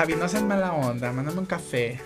[0.00, 2.00] Javi, no seas mala onda, mándame un café.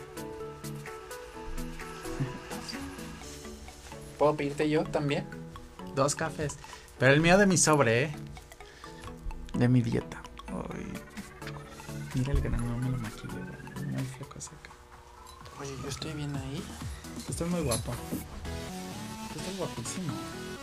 [4.19, 5.25] ¿Puedo pedirte yo también?
[5.95, 6.57] Dos cafés.
[6.99, 8.17] Pero el mío de mi sobre, ¿eh?
[9.53, 10.21] De mi dieta.
[10.49, 10.93] Ay,
[12.17, 13.35] mira el grano, no me lo maquillo.
[13.87, 14.71] Muy flaco seca.
[15.61, 16.65] Oye, yo estoy bien ahí.
[17.29, 17.93] Estás muy guapo.
[19.37, 20.13] Estás guapísimo.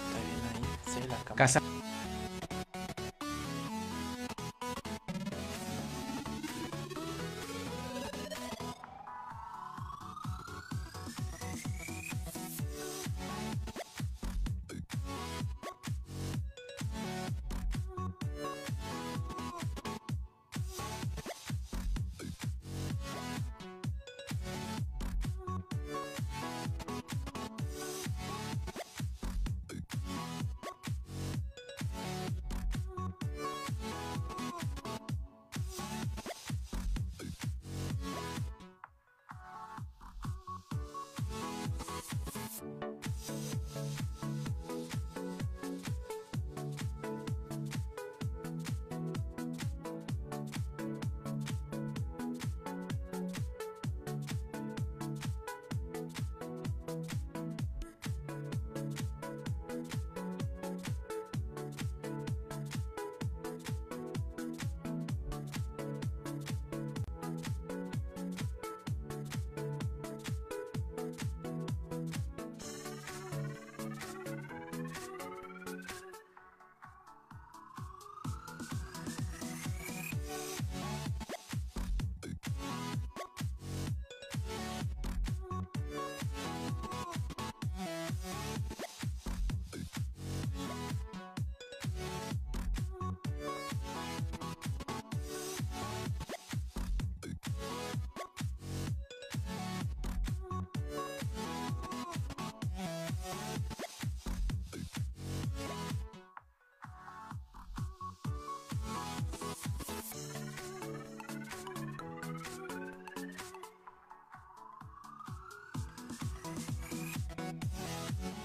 [0.06, 0.94] Está bien ahí.
[0.94, 1.36] Sí, la cámara.
[1.36, 1.62] Casa.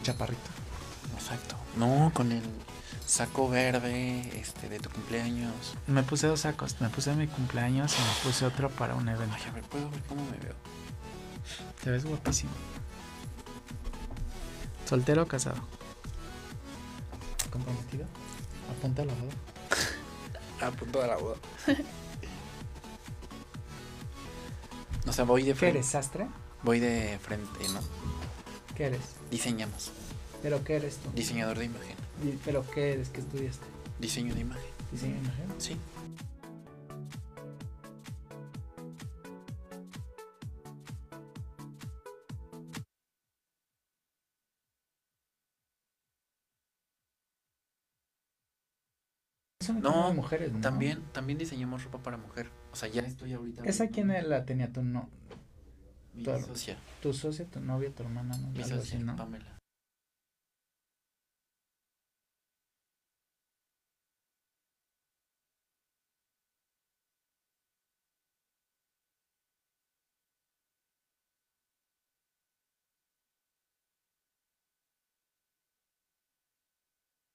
[0.07, 0.51] Chaparrito.
[1.19, 1.57] Exacto.
[1.77, 2.43] No, con el
[3.05, 5.75] saco verde este, de tu cumpleaños.
[5.89, 6.81] Me puse dos sacos.
[6.81, 9.35] Me puse mi cumpleaños y me puse otro para un evento.
[9.37, 10.55] Ay, a ver, ¿puedo ver cómo me veo?
[11.83, 12.53] Te ves guapísimo.
[14.89, 15.57] ¿Soltero o casado?
[17.51, 18.07] ¿Comprometido?
[18.79, 19.35] Apunta a la boda.
[20.67, 21.37] A punto de la boda.
[25.09, 25.79] o sea, voy de ¿Qué frente.
[25.79, 26.29] eres, sastre?
[26.63, 27.81] Voy de frente, ¿no?
[28.77, 29.17] ¿Qué eres?
[29.31, 29.91] Diseñamos.
[30.43, 31.11] ¿Pero qué eres tú?
[31.15, 31.97] Diseñador de imagen.
[32.45, 33.09] ¿Pero qué eres?
[33.09, 33.65] ¿Qué estudiaste?
[33.99, 34.71] Diseño de imagen.
[34.93, 35.47] ¿Diseño de imagen?
[35.57, 35.77] Sí.
[49.81, 50.61] No, mujeres, ¿no?
[50.61, 52.51] También, también diseñamos ropa para mujer.
[52.73, 53.65] O sea, ya estoy ahorita.
[53.65, 54.71] ¿Esa quién la tenía?
[54.71, 55.09] ¿Tu, no,
[56.17, 56.77] Mi tu- socia.
[57.03, 58.37] tu socia, tu novia, tu hermana?
[58.37, 58.49] ¿no?
[58.49, 59.17] Mi Algo así, socia, ¿no?
[59.17, 59.59] Pamela.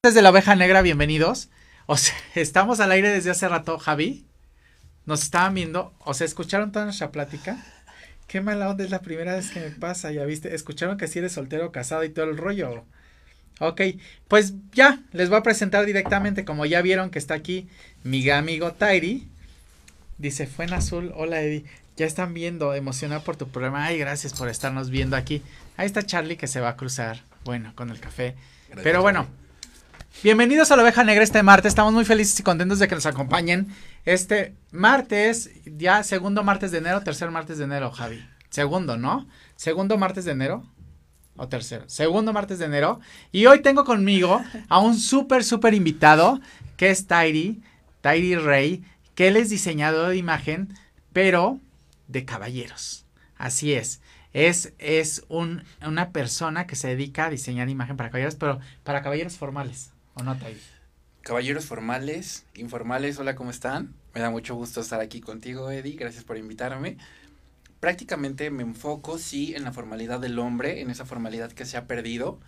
[0.04, 1.50] Desde la oveja negra, bienvenidos.
[1.86, 4.26] O sea, estamos al aire desde hace rato, Javi.
[5.06, 7.64] Nos estaban viendo, o sea, escucharon toda nuestra plática.
[8.32, 10.56] Qué mala onda, es la primera vez que me pasa, ya viste.
[10.56, 12.86] Escucharon que si eres soltero casado y todo el rollo.
[13.60, 13.82] Ok,
[14.30, 17.68] pues ya, les voy a presentar directamente, como ya vieron que está aquí
[18.06, 19.28] mi amigo Tairi.
[20.18, 21.66] Dice, fue en azul, hola Eddie.
[21.98, 23.84] Ya están viendo, emocionado por tu programa.
[23.84, 25.42] Ay, gracias por estarnos viendo aquí.
[25.76, 28.36] Ahí está Charlie que se va a cruzar, bueno, con el café.
[28.70, 29.28] Gracias, Pero bueno,
[30.24, 31.70] bienvenidos a la oveja negra este martes.
[31.70, 33.68] Estamos muy felices y contentos de que nos acompañen.
[34.06, 38.24] Este martes, ya segundo martes de enero, tercer martes de enero, Javi.
[38.50, 39.28] Segundo, ¿no?
[39.56, 40.64] Segundo martes de enero.
[41.38, 41.86] O tercero.
[41.88, 43.00] Segundo martes de enero.
[43.32, 46.40] Y hoy tengo conmigo a un súper, súper invitado,
[46.78, 47.64] que es Tairi,
[48.02, 48.84] Tairi Rey,
[49.16, 50.74] que él es diseñador de imagen,
[51.14, 51.60] pero
[52.08, 53.06] de caballeros.
[53.38, 54.02] Así es.
[54.34, 59.02] Es, es un, una persona que se dedica a diseñar imagen para caballeros, pero para
[59.02, 59.92] caballeros formales.
[60.14, 60.38] ¿O no?
[61.22, 63.94] Caballeros formales, informales, hola, ¿cómo están?
[64.14, 66.98] Me da mucho gusto estar aquí contigo, Eddie, gracias por invitarme.
[67.80, 71.88] Prácticamente me enfoco, sí, en la formalidad del hombre, en esa formalidad que se ha
[71.88, 72.40] perdido,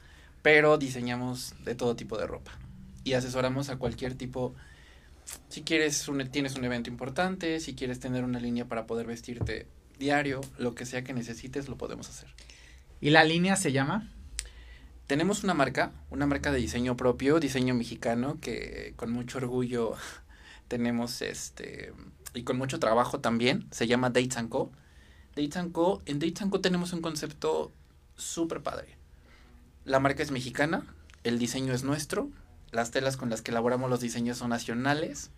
[0.42, 2.51] pero diseñamos de todo tipo de ropa
[3.04, 4.56] y asesoramos a cualquier tipo
[5.50, 9.68] si quieres un, tienes un evento importante, si quieres tener una línea para poder vestirte
[10.00, 12.30] diario, lo que sea que necesites, lo podemos hacer.
[13.00, 14.12] ¿Y la línea se llama?
[15.13, 19.94] Tenemos una marca, una marca de diseño propio, diseño mexicano, que con mucho orgullo
[20.68, 21.94] tenemos este,
[22.33, 24.71] y con mucho trabajo también, se llama Dates Co.
[25.36, 27.71] Dates Co, en Dates Co tenemos un concepto
[28.15, 28.88] súper padre.
[29.86, 30.83] La marca es mexicana,
[31.24, 32.31] el diseño es nuestro,
[32.71, 35.30] las telas con las que elaboramos los diseños son nacionales,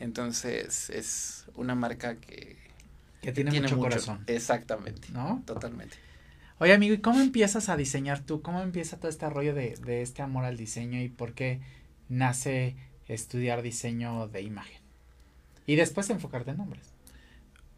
[0.00, 2.58] entonces es una marca que...
[3.22, 4.22] Que tiene, mucho, corazón.
[4.26, 5.08] Exactamente.
[5.12, 5.42] ¿No?
[5.46, 5.96] Totalmente.
[6.64, 8.40] Oye, amigo, ¿y cómo empiezas a diseñar tú?
[8.40, 11.60] ¿Cómo empieza todo este rollo de, de este amor al diseño y por qué
[12.08, 12.74] nace
[13.06, 14.80] estudiar diseño de imagen?
[15.66, 16.94] Y después enfocarte en nombres.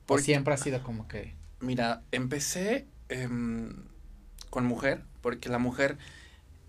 [0.06, 1.34] Porque siempre ha sido como que...
[1.58, 3.74] Mira, empecé em,
[4.50, 5.98] con mujer, porque la mujer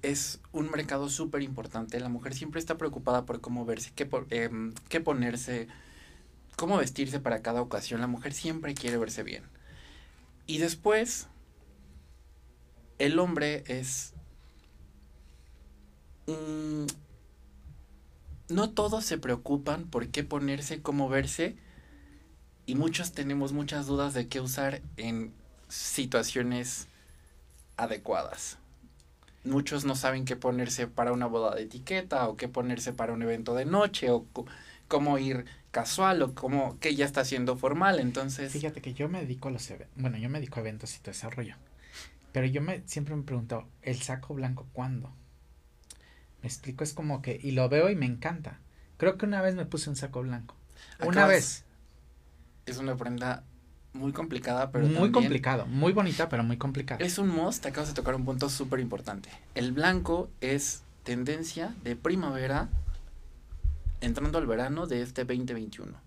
[0.01, 1.99] es un mercado súper importante.
[1.99, 5.67] La mujer siempre está preocupada por cómo verse, qué, por, em, qué ponerse,
[6.55, 8.01] cómo vestirse para cada ocasión.
[8.01, 9.43] La mujer siempre quiere verse bien.
[10.47, 11.27] Y después,
[12.99, 14.13] el hombre es...
[18.49, 21.55] no todos se preocupan por qué ponerse, cómo verse.
[22.65, 25.33] Y muchos tenemos muchas dudas de qué usar en
[25.69, 26.87] situaciones
[27.77, 28.57] adecuadas
[29.47, 33.23] muchos no saben qué ponerse para una boda de etiqueta o qué ponerse para un
[33.23, 34.25] evento de noche o
[34.87, 38.51] cómo ir casual o cómo que ya está siendo formal, entonces...
[38.51, 40.99] Fíjate que yo me dedico a los eventos, bueno, yo me dedico a eventos y
[40.99, 41.55] todo ese rollo,
[42.31, 45.11] pero yo me siempre me pregunto, ¿el saco blanco cuándo?
[46.41, 48.59] Me explico, es como que, y lo veo y me encanta.
[48.97, 50.55] Creo que una vez me puse un saco blanco.
[51.05, 51.65] Una vez.
[52.65, 53.43] Es una prenda
[53.93, 57.03] muy complicada, pero Muy complicado, muy bonita, pero muy complicada.
[57.03, 59.29] Es un must, acabas de tocar un punto súper importante.
[59.55, 62.69] El blanco es tendencia de primavera
[64.01, 66.06] entrando al verano de este 2021.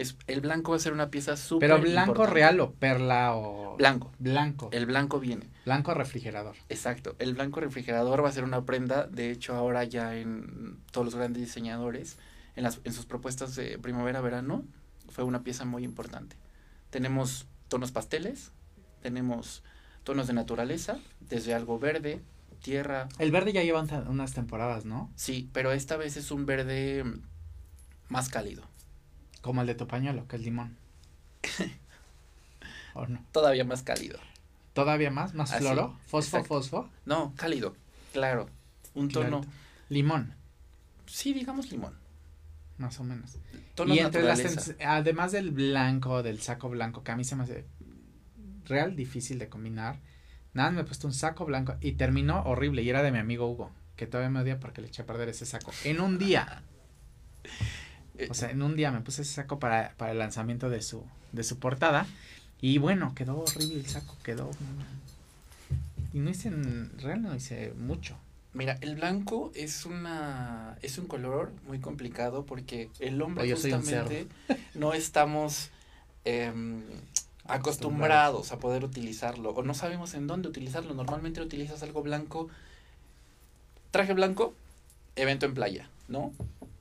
[0.00, 3.76] Es, el blanco va a ser una pieza súper Pero blanco real o perla o...
[3.76, 4.12] Blanco.
[4.18, 4.68] Blanco.
[4.72, 5.48] El blanco viene.
[5.64, 6.56] Blanco refrigerador.
[6.68, 7.16] Exacto.
[7.18, 11.14] El blanco refrigerador va a ser una prenda, de hecho ahora ya en todos los
[11.14, 12.16] grandes diseñadores,
[12.56, 14.64] en, las, en sus propuestas de primavera-verano,
[15.08, 16.36] fue una pieza muy importante.
[16.90, 18.52] Tenemos tonos pasteles,
[19.02, 19.62] tenemos
[20.04, 22.22] tonos de naturaleza, desde algo verde,
[22.62, 23.08] tierra.
[23.18, 25.10] El verde ya lleva unas temporadas, ¿no?
[25.16, 27.04] Sí, pero esta vez es un verde
[28.08, 28.62] más cálido.
[29.48, 30.76] Como el de tu pañuelo, que es limón.
[32.94, 33.24] ¿O no?
[33.32, 34.18] Todavía más cálido.
[34.74, 35.32] ¿Todavía más?
[35.32, 35.96] ¿Más floro?
[36.06, 36.90] ¿Fosfo, fosfo?
[37.06, 37.74] No, cálido,
[38.12, 38.50] claro.
[38.92, 39.40] Un tono.
[39.88, 40.34] Limón.
[41.06, 41.94] Sí, digamos limón
[42.76, 43.38] más o menos.
[43.86, 47.64] y entre las, además del blanco, del saco blanco, que a mí se me hace
[48.66, 49.96] real difícil de combinar,
[50.52, 53.50] nada, me he puesto un saco blanco y terminó horrible y era de mi amigo
[53.50, 55.72] Hugo, que todavía me odia porque le eché a perder ese saco.
[55.84, 56.62] En un día.
[58.30, 61.04] O sea, en un día me puse ese saco para, para el lanzamiento de su,
[61.32, 62.06] de su portada
[62.60, 64.50] y bueno, quedó horrible el saco, quedó...
[66.12, 68.16] Y no hice, en real no hice mucho.
[68.54, 74.26] Mira, el blanco es una es un color muy complicado porque el hombre justamente
[74.74, 75.70] no estamos
[76.24, 76.82] em,
[77.44, 80.94] acostumbrados a poder utilizarlo o no sabemos en dónde utilizarlo.
[80.94, 82.48] Normalmente utilizas algo blanco,
[83.90, 84.54] traje blanco,
[85.14, 86.32] evento en playa, ¿no?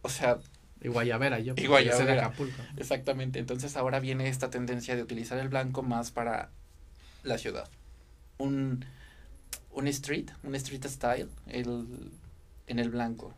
[0.03, 0.39] O sea,
[0.82, 1.54] y Guayabera, yo.
[1.58, 2.34] Y Guayabera.
[2.78, 3.40] Exactamente.
[3.40, 6.50] Entonces ahora viene esta tendencia de utilizar el blanco más para
[7.24, 7.70] la ciudad.
[8.38, 8.86] Un
[9.78, 12.12] un street, un street style, el,
[12.66, 13.34] en el blanco.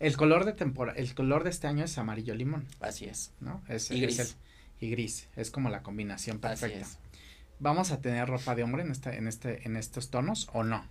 [0.00, 2.66] El color de temporada, el color de este año es amarillo limón.
[2.80, 3.32] Así es.
[3.40, 3.62] ¿No?
[3.68, 4.36] Es, y gris.
[4.80, 6.86] y gris, es como la combinación perfecta.
[7.60, 10.84] ¿Vamos a tener ropa de hombre en este, en este, en estos tonos o no?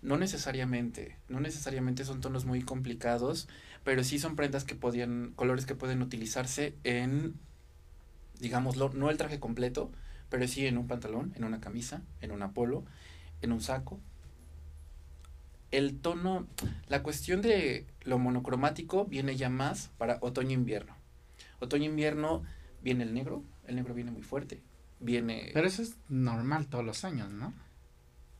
[0.00, 3.48] No necesariamente, no necesariamente son tonos muy complicados,
[3.84, 7.34] pero sí son prendas que podían, colores que pueden utilizarse en,
[8.38, 9.90] digámoslo, no el traje completo,
[10.28, 12.84] pero sí en un pantalón, en una camisa, en un polo,
[13.42, 14.00] en un saco,
[15.70, 16.46] el tono,
[16.88, 20.96] la cuestión de lo monocromático viene ya más para otoño-invierno.
[21.60, 22.42] Otoño-invierno
[22.82, 24.60] viene el negro, el negro viene muy fuerte,
[24.98, 25.50] viene...
[25.54, 27.52] Pero eso es normal todos los años, ¿no?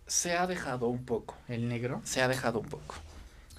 [0.07, 1.37] Se ha dejado un poco.
[1.47, 2.01] ¿El negro?
[2.05, 2.97] Se ha dejado un poco.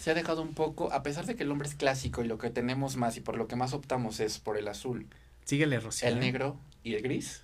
[0.02, 2.40] Se ha dejado un poco, a pesar de que el hombre es clásico y lo
[2.40, 5.06] que tenemos más y por lo que más optamos es por el azul.
[5.46, 6.08] Síguele, Rocío.
[6.08, 6.22] El ¿eh?
[6.22, 7.44] negro y el gris.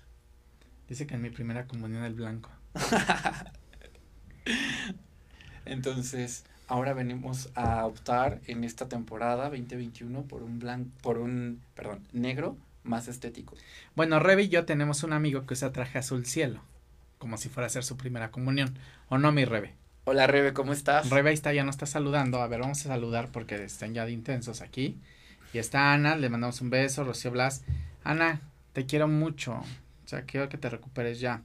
[0.88, 2.50] Dice que en mi primera comunión el blanco.
[5.66, 12.08] Entonces, ahora venimos a optar en esta temporada 2021 por un blanco, por un, perdón,
[12.12, 13.54] negro más estético.
[13.94, 16.60] Bueno, Rebe y yo tenemos un amigo que usa traje azul cielo,
[17.18, 18.76] como si fuera a ser su primera comunión.
[19.08, 19.76] ¿O no, mi Rebe?
[20.10, 21.10] Hola, Rebe, ¿cómo estás?
[21.10, 22.40] Rebe está, ya nos está saludando.
[22.40, 24.96] A ver, vamos a saludar porque están ya de intensos aquí.
[25.52, 27.62] Y está Ana, le mandamos un beso, Rocío Blas.
[28.04, 28.40] Ana,
[28.72, 29.52] te quiero mucho.
[29.52, 31.42] O sea, quiero que te recuperes ya.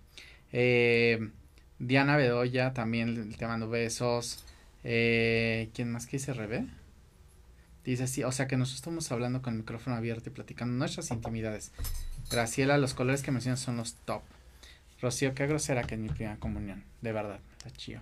[0.54, 1.30] Eh,
[1.78, 4.46] Diana Bedoya, también te mando besos.
[4.86, 6.66] Eh, ¿Quién más que dice Rebe?
[7.84, 11.12] Dice sí, o sea que nosotros estamos hablando con el micrófono abierto y platicando nuestras
[11.12, 11.74] intimidades.
[12.32, 14.22] Graciela, los colores que mencionas son los top.
[15.02, 16.86] Rocío, qué grosera que es mi primera comunión.
[17.02, 18.00] De verdad, está chido.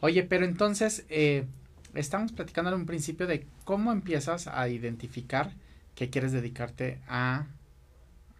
[0.00, 1.46] Oye, pero entonces, eh,
[1.94, 5.52] estamos platicando en un principio de cómo empiezas a identificar
[5.94, 7.46] que quieres dedicarte a,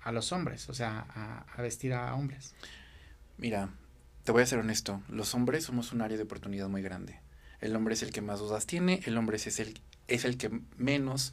[0.03, 2.55] a los hombres, o sea, a, a vestir a hombres.
[3.39, 3.71] Mira,
[4.25, 7.21] te voy a ser honesto, los hombres somos un área de oportunidad muy grande.
[7.61, 10.61] El hombre es el que más dudas tiene, el hombre es el, es el que
[10.77, 11.33] menos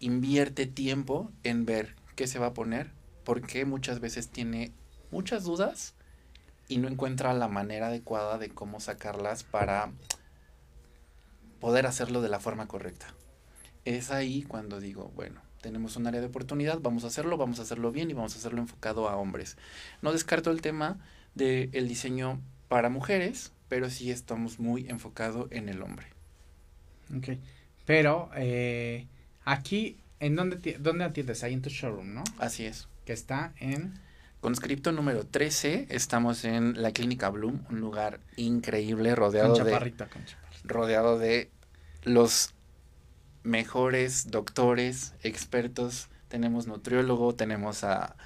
[0.00, 2.90] invierte tiempo en ver qué se va a poner,
[3.24, 4.72] porque muchas veces tiene
[5.10, 5.94] muchas dudas
[6.70, 9.90] y no encuentra la manera adecuada de cómo sacarlas para
[11.58, 13.12] poder hacerlo de la forma correcta.
[13.84, 17.62] Es ahí cuando digo, bueno, tenemos un área de oportunidad, vamos a hacerlo, vamos a
[17.62, 19.56] hacerlo bien y vamos a hacerlo enfocado a hombres.
[20.00, 20.98] No descarto el tema
[21.34, 26.06] del el diseño para mujeres, pero sí estamos muy enfocados en el hombre.
[27.16, 27.30] Ok,
[27.84, 29.08] pero eh,
[29.44, 31.42] aquí, ¿en dónde, dónde atiendes?
[31.42, 32.22] Ahí en tu showroom, ¿no?
[32.38, 32.86] Así es.
[33.04, 33.98] Que está en...
[34.40, 40.08] Conscripto número 13, estamos en la Clínica Bloom, un lugar increíble rodeado con de chaparrita,
[40.08, 40.62] con chaparrita.
[40.64, 41.50] rodeado de
[42.04, 42.54] los
[43.42, 46.08] mejores doctores, expertos.
[46.28, 48.16] Tenemos nutriólogo, tenemos a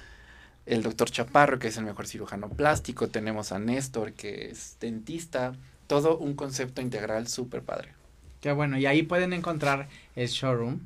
[0.65, 5.53] el doctor Chaparro, que es el mejor cirujano plástico, tenemos a Néstor, que es dentista,
[5.87, 7.93] todo un concepto integral súper padre.
[8.39, 10.79] Qué bueno, y ahí pueden encontrar el showroom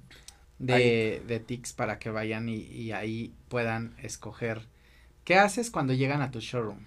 [0.57, 4.67] de, de TICS para que vayan y, y ahí puedan escoger.
[5.29, 6.79] ¿Qué haces cuando llegan a tu showroom?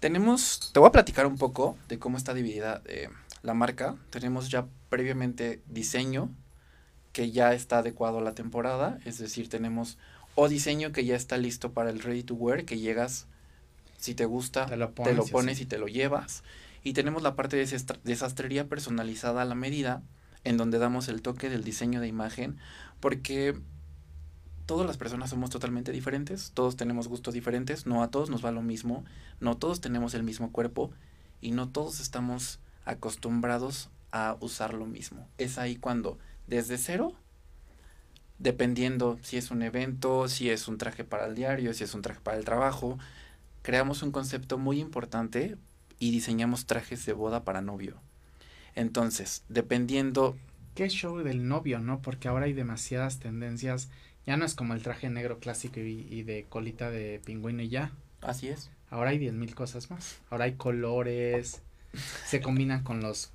[0.00, 3.08] Tenemos, te voy a platicar un poco de cómo está dividida eh,
[3.44, 3.94] la marca.
[4.10, 6.28] Tenemos ya previamente diseño
[7.12, 9.96] que ya está adecuado a la temporada, es decir, tenemos
[10.34, 13.28] o diseño que ya está listo para el ready to wear, que llegas,
[13.96, 16.42] si te gusta, Te lo te pones lo y pones y te lo llevas.
[16.82, 20.02] Y tenemos la parte de desastre- de sastrería personalizada a la medida,
[20.42, 22.58] en donde damos el toque del diseño de imagen,
[22.98, 23.56] porque
[24.68, 28.52] todas las personas somos totalmente diferentes, todos tenemos gustos diferentes, no a todos nos va
[28.52, 29.02] lo mismo,
[29.40, 30.90] no todos tenemos el mismo cuerpo
[31.40, 35.26] y no todos estamos acostumbrados a usar lo mismo.
[35.38, 37.14] Es ahí cuando desde cero,
[38.38, 42.02] dependiendo si es un evento, si es un traje para el diario, si es un
[42.02, 42.98] traje para el trabajo,
[43.62, 45.56] creamos un concepto muy importante
[45.98, 47.96] y diseñamos trajes de boda para novio.
[48.74, 50.36] Entonces, dependiendo
[50.78, 52.00] ¿Qué show del novio, no?
[52.02, 53.88] Porque ahora hay demasiadas tendencias.
[54.28, 57.70] Ya no es como el traje negro clásico y, y de colita de pingüino y
[57.70, 57.92] ya.
[58.20, 58.70] Así es.
[58.90, 60.18] Ahora hay diez mil cosas más.
[60.28, 61.62] Ahora hay colores.
[62.26, 63.32] Se combinan con los.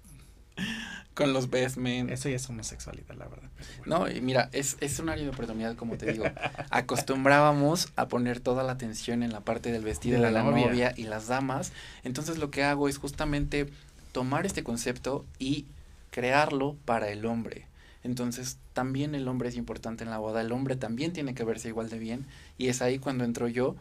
[1.15, 2.11] Con los best men.
[2.11, 3.49] Eso ya es homosexualidad, la verdad.
[3.79, 3.99] bueno.
[4.05, 6.25] No, y mira, es, es un área de oportunidad, como te digo.
[6.69, 10.49] Acostumbrábamos a poner toda la atención en la parte del vestido De de, la la,
[10.51, 10.67] novia.
[10.67, 10.93] novia.
[10.95, 11.71] y las damas.
[12.03, 13.67] Entonces lo que hago es justamente
[14.11, 15.65] tomar este concepto y
[16.11, 17.65] crearlo para el hombre.
[18.03, 20.41] Entonces también el hombre es importante en la boda.
[20.41, 22.25] El hombre también tiene que verse igual de bien.
[22.57, 23.75] Y es ahí cuando entro yo.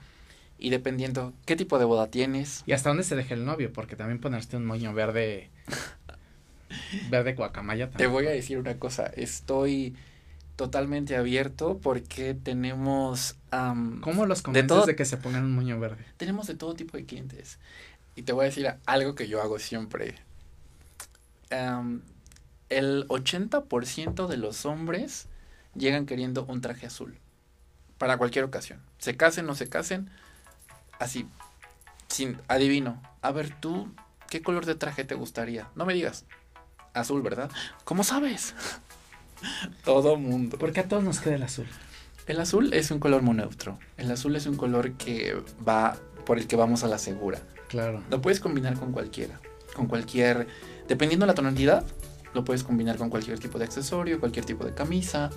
[0.59, 3.73] Y dependiendo qué tipo de boda tienes, ¿Y hasta dónde se deja el novio?
[3.73, 5.51] Porque también ponerte un moño verde.
[7.11, 8.13] verde guacamaya Te también.
[8.13, 9.95] voy a decir una cosa, estoy
[10.57, 16.05] totalmente abierto porque tenemos ¿Cómo los convences de, todo- que se pongan un moño verde?
[16.17, 17.59] tenemos de todo tipo de clientes.
[18.15, 20.15] Y te voy a decir algo que yo hago siempre.
[22.79, 25.29] El 80% de los hombres
[25.75, 27.19] llegan queriendo un traje azul
[27.99, 28.81] para cualquier ocasión.
[28.99, 30.11] Se casen o no se casen,
[30.99, 31.27] así
[32.09, 33.03] sin adivino.
[33.23, 33.89] A ver, tú
[34.29, 35.69] ¿qué color de traje te gustaría?
[35.75, 36.25] No me digas.
[36.95, 37.51] Azul, ¿verdad?
[37.85, 38.55] ¿Cómo sabes?
[39.85, 40.59] Todo mundo.
[40.59, 41.67] Porque a todos nos queda el azul.
[42.27, 43.79] El azul es un color muy neutro.
[43.97, 47.41] El azul es un color que va por el que vamos a la segura.
[47.69, 48.03] Claro.
[48.11, 49.41] Lo puedes combinar con cualquiera.
[49.75, 50.47] Con cualquier.
[50.87, 51.85] Dependiendo de la tonalidad,
[52.35, 55.31] lo puedes combinar con cualquier tipo de accesorio, cualquier tipo de camisa,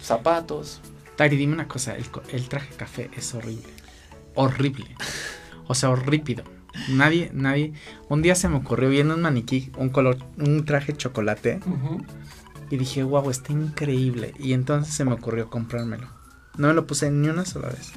[0.00, 0.80] zapatos.
[1.16, 3.72] Tari, dime una cosa, el, traje café es horrible.
[4.34, 4.96] Horrible.
[5.66, 6.44] O sea, horrípido.
[6.90, 7.72] Nadie, nadie.
[8.08, 11.60] Un día se me ocurrió viendo un maniquí, un color, un traje chocolate,
[12.68, 14.34] y dije, wow, está increíble.
[14.38, 16.08] Y entonces se me ocurrió comprármelo.
[16.56, 17.92] No me lo puse ni una sola vez.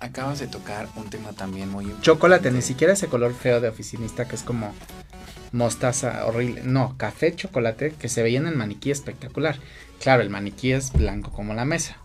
[0.00, 2.06] Acabas de tocar un tema también muy importante.
[2.06, 4.72] Chocolate, ni siquiera ese color feo de oficinista que es como
[5.52, 6.62] mostaza horrible.
[6.64, 9.58] No, café chocolate que se veía en el maniquí espectacular.
[10.00, 11.96] Claro, el maniquí es blanco como la mesa.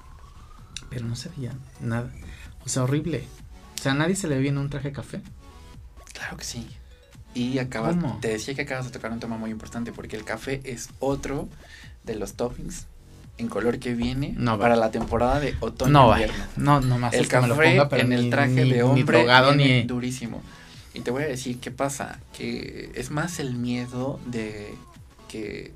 [0.90, 2.12] Pero no se veía nada.
[2.66, 3.24] O sea, horrible.
[3.80, 5.22] O sea, ¿a nadie se le ve bien un traje café?
[6.14, 6.68] Claro que sí.
[7.34, 8.18] Y acabas, ¿Cómo?
[8.22, 11.50] te decía que acabas de tocar un tema muy importante porque el café es otro
[12.04, 12.88] de los toppings
[13.38, 16.28] en color que viene No para la temporada de otoño No, vaya.
[16.28, 16.46] invierno.
[16.56, 18.70] No, no más El que me lo café ponga, pero en ni- el traje ni-
[18.70, 20.42] de ni hombre drogado, viene ni- durísimo.
[20.96, 24.74] Y te voy a decir qué pasa, que es más el miedo de
[25.28, 25.74] que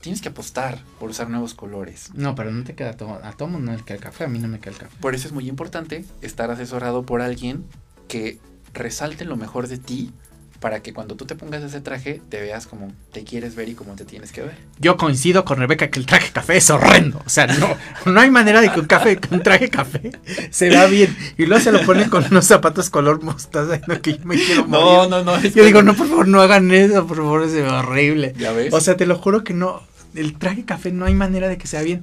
[0.00, 2.10] tienes que apostar por usar nuevos colores.
[2.14, 3.14] No, pero no te queda todo.
[3.22, 4.96] A todo mundo no le queda el café, a mí no me queda el café.
[5.00, 7.64] Por eso es muy importante estar asesorado por alguien
[8.08, 8.38] que
[8.74, 10.12] resalte lo mejor de ti
[10.62, 13.74] para que cuando tú te pongas ese traje te veas como te quieres ver y
[13.74, 14.54] como te tienes que ver.
[14.78, 17.20] Yo coincido con Rebeca que el traje café es horrendo.
[17.26, 17.76] O sea, no,
[18.10, 20.12] no hay manera de que un café, un traje café
[20.50, 21.14] se vea bien.
[21.36, 23.76] Y luego se lo ponen con unos zapatos color mostaza.
[23.76, 25.10] y No, que yo me quiero morir.
[25.10, 25.42] no, no.
[25.42, 28.32] Yo digo, no, por favor, no hagan eso, por favor, ve horrible.
[28.38, 28.72] ¿Ya ves?
[28.72, 29.82] O sea, te lo juro que no.
[30.14, 32.02] El traje café no hay manera de que sea bien.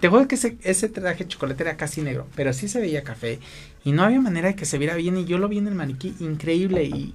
[0.00, 3.40] Te juro que ese, ese traje chocolate era casi negro, pero sí se veía café.
[3.82, 5.16] Y no había manera de que se viera bien.
[5.16, 6.84] Y yo lo vi en el maniquí increíble.
[6.84, 7.14] Y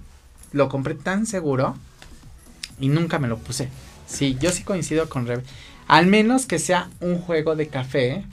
[0.52, 1.76] lo compré tan seguro.
[2.80, 3.70] Y nunca me lo puse.
[4.08, 5.44] Sí, yo sí coincido con Rebe.
[5.88, 8.24] Al menos que sea un juego de café.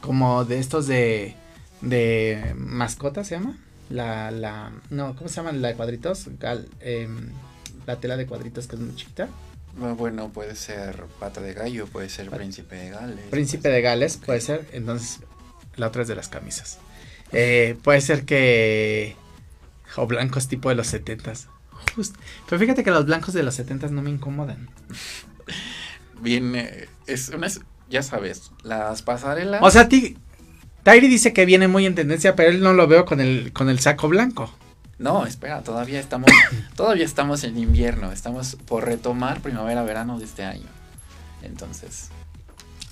[0.00, 1.34] Como de estos de.
[1.80, 3.56] De mascota se llama.
[3.90, 4.72] La, la.
[4.90, 5.52] No, ¿cómo se llama?
[5.52, 6.28] La de cuadritos.
[6.40, 7.28] Gal- em,
[7.86, 9.28] la tela de cuadritos que es muy chiquita.
[9.80, 13.24] Ah, Bueno, puede ser pata de gallo, puede ser Pat- príncipe de Gales.
[13.30, 14.68] Príncipe de Gales, puede ser.
[14.72, 15.20] Entonces,
[15.76, 16.78] la otra es de las camisas.
[17.32, 19.16] Eh, puede ser que.
[19.96, 21.48] O blancos tipo de los setentas.
[21.96, 22.16] Just-
[22.48, 24.68] Pero fíjate que los blancos de los setentas no me incomodan.
[26.20, 27.48] Viene, es una,
[27.90, 29.60] ya sabes, las pasarelas.
[29.62, 30.16] O sea, ti,
[30.84, 33.68] Tairi dice que viene muy en tendencia, pero él no lo veo con el, con
[33.68, 34.52] el saco blanco.
[34.98, 36.30] No, espera, todavía estamos,
[36.76, 40.68] todavía estamos en invierno, estamos por retomar primavera-verano de este año.
[41.42, 42.10] Entonces,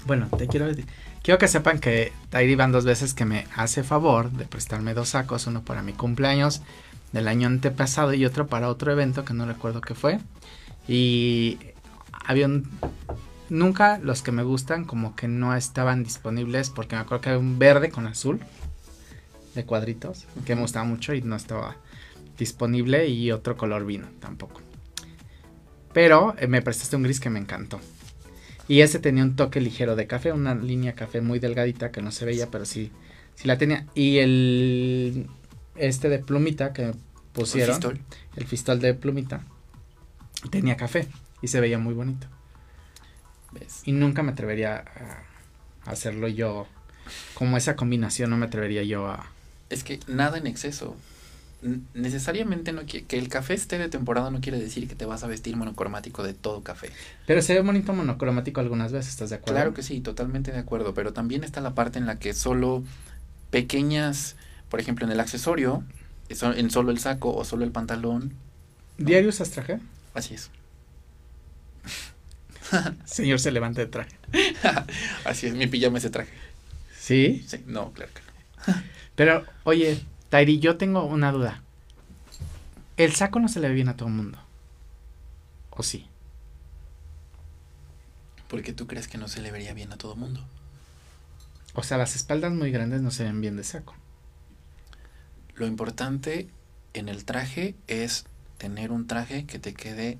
[0.07, 0.87] Bueno, te quiero decir.
[1.23, 5.11] Quiero que sepan que Tairi van dos veces que me hace favor de prestarme dos
[5.11, 6.63] sacos, uno para mi cumpleaños
[7.13, 10.19] del año antepasado y otro para otro evento que no recuerdo qué fue.
[10.89, 11.59] Y
[12.25, 12.69] había un...
[13.49, 17.41] Nunca los que me gustan como que no estaban disponibles porque me acuerdo que había
[17.41, 18.39] un verde con azul
[19.57, 21.77] de cuadritos que me gustaba mucho y no estaba
[22.39, 24.61] disponible y otro color vino tampoco.
[25.93, 27.81] Pero eh, me prestaste un gris que me encantó.
[28.69, 32.13] Y ese tenía un toque ligero de café, una línea café muy delgadita que no
[32.13, 32.93] se veía, pero sí,
[33.35, 33.87] sí la tenía.
[33.95, 35.27] Y el
[35.81, 36.93] este de plumita que
[37.33, 38.01] pusieron, Fistol.
[38.37, 39.43] el fistol de plumita,
[40.51, 41.09] tenía café
[41.43, 42.27] y se veía muy bonito.
[43.53, 43.83] ¿ves?
[43.85, 44.85] Y nunca me atrevería
[45.85, 46.67] a hacerlo yo,
[47.35, 49.27] como esa combinación, no me atrevería yo a...
[49.71, 50.97] Es que nada en exceso.
[51.63, 55.05] N- Necesariamente no que, que el café esté de temporada no quiere decir que te
[55.05, 56.91] vas a vestir monocromático de todo café.
[57.27, 59.55] Pero se ve bonito monocromático algunas veces, ¿estás de acuerdo?
[59.57, 62.83] Claro que sí, totalmente de acuerdo, pero también está la parte en la que solo
[63.51, 64.37] pequeñas,
[64.71, 65.85] por ejemplo, en el accesorio,
[66.29, 68.35] eso- en solo el saco o solo el pantalón,
[68.99, 69.81] ¿Diario usas traje?
[70.15, 70.51] así es.
[73.05, 74.17] Señor se levanta de traje.
[75.25, 76.33] Así es, mi pijama ese traje.
[76.97, 77.45] ¿Sí?
[77.49, 78.21] Sí, no, claro que
[78.73, 78.75] no.
[79.17, 81.63] Pero, oye, Tairi, yo tengo una duda.
[82.97, 84.39] El saco no se le ve bien a todo el mundo.
[85.71, 86.07] ¿O sí?
[88.49, 90.45] Porque tú crees que no se le vería bien a todo mundo.
[91.75, 93.95] O sea, las espaldas muy grandes no se ven bien de saco.
[95.61, 96.49] Lo importante
[96.95, 98.25] en el traje es
[98.57, 100.17] tener un traje que te quede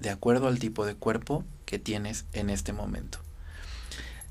[0.00, 3.18] de acuerdo al tipo de cuerpo que tienes en este momento.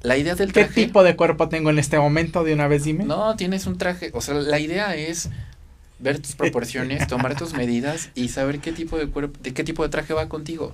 [0.01, 2.43] La idea del ¿Qué tipo de cuerpo tengo en este momento?
[2.43, 3.04] De una vez dime.
[3.04, 5.30] No, tienes un traje, o sea, la idea es
[5.99, 9.84] ver tus proporciones, tomar tus medidas y saber qué tipo de cuerpo, de qué tipo
[9.84, 10.73] de traje va contigo.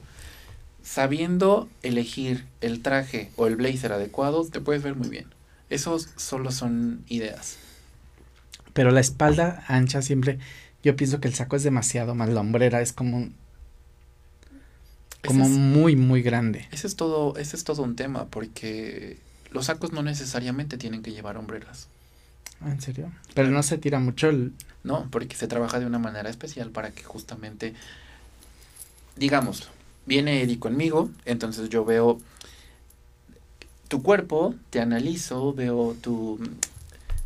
[0.81, 5.25] Sabiendo elegir el traje o el blazer adecuado, te puedes ver muy bien.
[5.69, 7.57] Esos solo son ideas.
[8.77, 10.37] Pero la espalda ancha siempre.
[10.83, 12.29] Yo pienso que el saco es demasiado más.
[12.29, 13.35] La hombrera es como, un-
[15.25, 16.67] como es, muy, muy grande.
[16.71, 19.17] ese es todo, ese es todo un tema, porque
[19.51, 21.87] los sacos no necesariamente tienen que llevar hombreras.
[22.61, 23.11] Ah, ¿En serio?
[23.33, 24.53] Pero no se tira mucho el.
[24.83, 27.73] No, porque se trabaja de una manera especial para que justamente,
[29.15, 29.69] digamos,
[30.05, 32.19] viene Eddie conmigo, entonces yo veo
[33.87, 36.39] tu cuerpo, te analizo, veo tu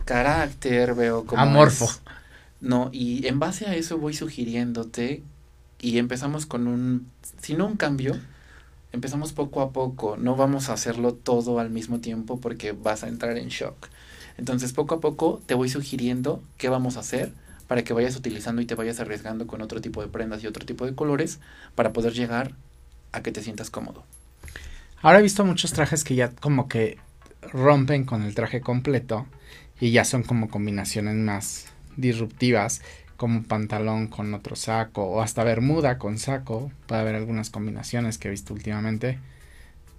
[0.05, 1.85] carácter, veo cómo Amorfo.
[1.85, 2.01] es-
[2.59, 5.23] No, y en base a eso voy sugiriéndote
[5.79, 7.07] y empezamos con un,
[7.41, 8.15] si no un cambio,
[8.91, 13.07] empezamos poco a poco, no vamos a hacerlo todo al mismo tiempo porque vas a
[13.07, 13.87] entrar en shock.
[14.37, 17.33] Entonces poco a poco te voy sugiriendo qué vamos a hacer
[17.67, 20.65] para que vayas utilizando y te vayas arriesgando con otro tipo de prendas y otro
[20.65, 21.39] tipo de colores
[21.75, 22.53] para poder llegar
[23.11, 24.03] a que te sientas cómodo.
[25.01, 26.99] Ahora he visto muchos trajes que ya como que
[27.41, 29.25] rompen con el traje completo
[29.81, 31.65] y ya son como combinaciones más
[31.97, 32.81] disruptivas,
[33.17, 36.71] como pantalón con otro saco o hasta bermuda con saco.
[36.85, 39.19] Puede haber algunas combinaciones que he visto últimamente.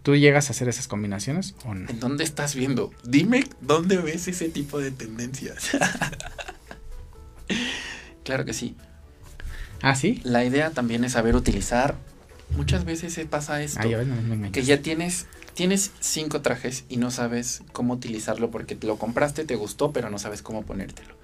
[0.05, 1.90] ¿Tú llegas a hacer esas combinaciones o no?
[1.90, 2.92] ¿En dónde estás viendo?
[3.05, 5.71] Dime dónde ves ese tipo de tendencias.
[8.25, 8.77] claro que sí.
[9.83, 10.21] ¿Ah, sí?
[10.23, 11.97] La idea también es saber utilizar.
[12.56, 13.80] Muchas veces pasa esto.
[13.82, 14.52] Ah, ya ves, no me engañas.
[14.52, 19.44] que ya tienes tienes cinco trajes y no sabes cómo utilizarlo porque te lo compraste,
[19.44, 21.14] te gustó, pero no sabes cómo ponértelo.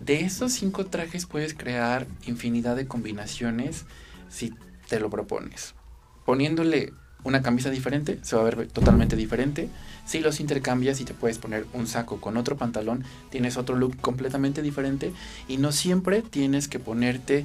[0.00, 3.84] De esos cinco trajes puedes crear infinidad de combinaciones
[4.28, 4.54] si
[4.88, 5.74] te lo propones.
[6.24, 6.92] Poniéndole
[7.24, 9.68] una camisa diferente, se va a ver totalmente diferente.
[10.04, 13.96] Si los intercambias y te puedes poner un saco con otro pantalón, tienes otro look
[14.00, 15.12] completamente diferente
[15.48, 17.44] y no siempre tienes que ponerte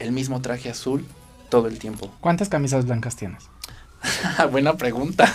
[0.00, 1.04] el mismo traje azul
[1.52, 2.10] todo el tiempo.
[2.20, 3.44] ¿Cuántas camisas blancas tienes?
[4.50, 5.30] Buena pregunta.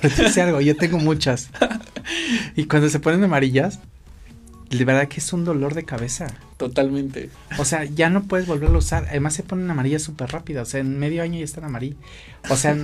[0.00, 1.50] Pero algo, yo tengo muchas.
[2.54, 3.78] Y cuando se ponen amarillas,
[4.68, 6.26] de verdad que es un dolor de cabeza.
[6.58, 7.30] Totalmente.
[7.58, 9.06] O sea, ya no puedes volverlo a usar.
[9.08, 10.62] Además se ponen amarillas súper rápido.
[10.62, 11.96] O sea, en medio año ya están amarillas.
[12.50, 12.76] O sea,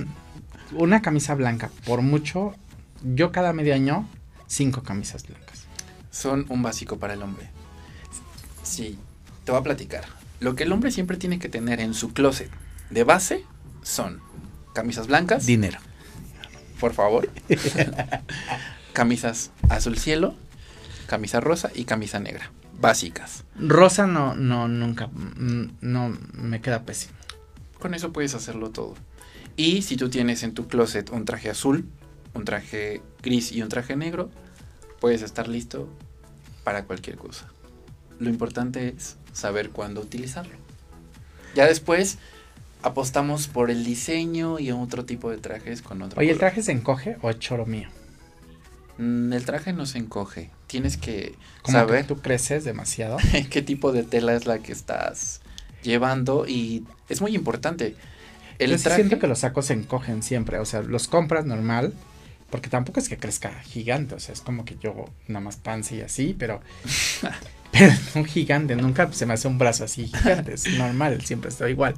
[0.73, 2.55] una camisa blanca, por mucho,
[3.03, 4.07] yo cada medio año,
[4.47, 5.65] cinco camisas blancas.
[6.09, 7.47] Son un básico para el hombre.
[8.63, 8.97] Sí,
[9.45, 10.20] te voy a platicar.
[10.41, 12.49] Lo que el hombre siempre tiene que tener en su closet
[12.89, 13.45] de base
[13.83, 14.19] son
[14.73, 15.77] camisas blancas, Dinero.
[16.79, 17.29] por favor,
[18.93, 20.33] camisas azul cielo,
[21.05, 22.51] camisa rosa y camisa negra.
[22.79, 23.43] Básicas.
[23.55, 27.13] Rosa no, no, nunca, mm, no, me queda pésimo.
[27.79, 28.95] Con eso puedes hacerlo todo.
[29.57, 31.87] Y si tú tienes en tu closet un traje azul,
[32.33, 34.31] un traje gris y un traje negro,
[34.99, 35.87] puedes estar listo
[36.63, 37.47] para cualquier cosa.
[38.17, 40.53] Lo importante es saber cuándo utilizarlo.
[41.55, 42.17] Ya después
[42.81, 46.19] apostamos por el diseño y otro tipo de trajes con otro.
[46.19, 47.89] Oye, ¿el traje se encoge o es choro mío?
[48.97, 50.49] Mm, El traje no se encoge.
[50.67, 53.17] Tienes que Como saber que tú creces demasiado.
[53.49, 55.41] qué tipo de tela es la que estás
[55.83, 57.95] llevando y es muy importante.
[58.59, 60.59] El Yo traje siento que los sacos se encogen siempre.
[60.59, 61.93] O sea, los compras normal.
[62.49, 64.13] Porque tampoco es que crezca gigante.
[64.13, 66.61] O sea, es como que yo nada más panza y así, pero.
[67.71, 68.75] pero un gigante.
[68.75, 70.53] Nunca se me hace un brazo así gigante.
[70.53, 71.95] Es normal, siempre está igual.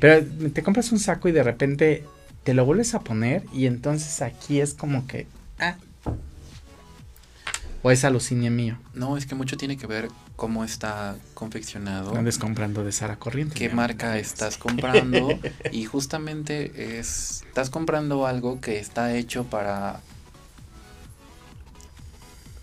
[0.00, 2.04] Pero te compras un saco y de repente
[2.44, 3.44] te lo vuelves a poner.
[3.52, 5.26] Y entonces aquí es como que.
[5.58, 5.76] Ah.
[7.82, 8.78] O es alucinia mío.
[8.94, 13.54] No, es que mucho tiene que ver cómo está confeccionado, Andes comprando de Sara Corriente.
[13.54, 15.38] qué marca estás comprando
[15.70, 20.00] y justamente es, estás comprando algo que está hecho para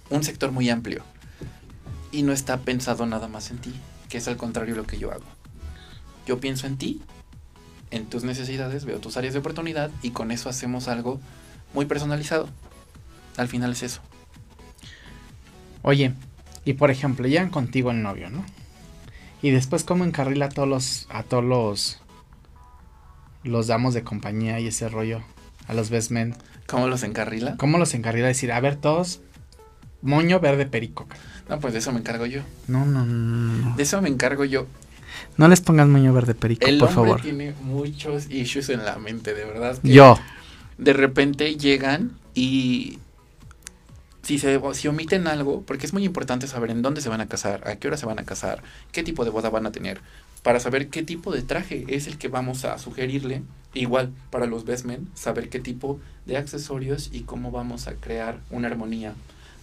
[0.09, 1.03] un sector muy amplio
[2.11, 3.73] y no está pensado nada más en ti,
[4.09, 5.25] que es al contrario lo que yo hago.
[6.25, 7.01] Yo pienso en ti,
[7.91, 11.19] en tus necesidades, veo tus áreas de oportunidad y con eso hacemos algo
[11.73, 12.49] muy personalizado.
[13.37, 14.01] Al final es eso.
[15.83, 16.13] Oye,
[16.65, 18.43] y por ejemplo, llegan contigo el novio, ¿no?
[19.41, 21.99] Y después cómo encarrila a todos los, a todos los,
[23.43, 25.21] los damos de compañía y ese rollo,
[25.67, 26.35] a los best men.
[26.65, 27.55] ¿Cómo los encarrila?
[27.57, 29.21] ¿Cómo los encarrila decir, a ver, todos,
[30.01, 31.07] moño verde perico?
[31.07, 31.17] ca-"?
[31.49, 32.41] No, pues de eso me encargo yo.
[32.67, 33.75] No, no, no, no.
[33.75, 34.67] De eso me encargo yo.
[35.37, 37.21] No les pongan moño verde perico, El por hombre favor.
[37.21, 39.77] tiene muchos issues en la mente, de verdad.
[39.81, 40.19] que Yo.
[40.77, 42.99] De repente llegan y
[44.21, 47.27] si se si omiten algo, porque es muy importante saber en dónde se van a
[47.27, 50.01] casar, a qué hora se van a casar, qué tipo de boda van a tener,
[50.43, 53.41] para saber qué tipo de traje es el que vamos a sugerirle.
[53.73, 58.39] Igual para los best men, saber qué tipo de accesorios y cómo vamos a crear
[58.49, 59.13] una armonía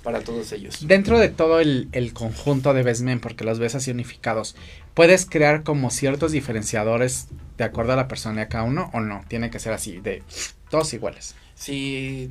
[0.05, 0.87] para todos ellos.
[0.87, 4.55] Dentro de todo el, el conjunto de best men, porque los ves así unificados,
[4.93, 9.25] ¿puedes crear como ciertos diferenciadores de acuerdo a la personalidad de cada uno o no?
[9.27, 10.23] Tiene que ser así, de
[10.71, 11.35] todos iguales.
[11.55, 12.29] Si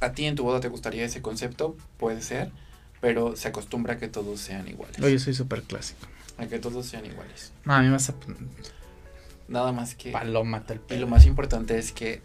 [0.00, 2.50] a ti en tu boda te gustaría ese concepto, puede ser,
[3.00, 4.98] pero se acostumbra a que todos sean iguales.
[5.02, 6.06] Oye, soy súper clásico.
[6.38, 7.52] A que todos sean iguales.
[7.64, 8.14] No, a mí me vas a
[9.48, 10.10] Nada más que...
[10.10, 12.22] paloma el Y lo más importante es que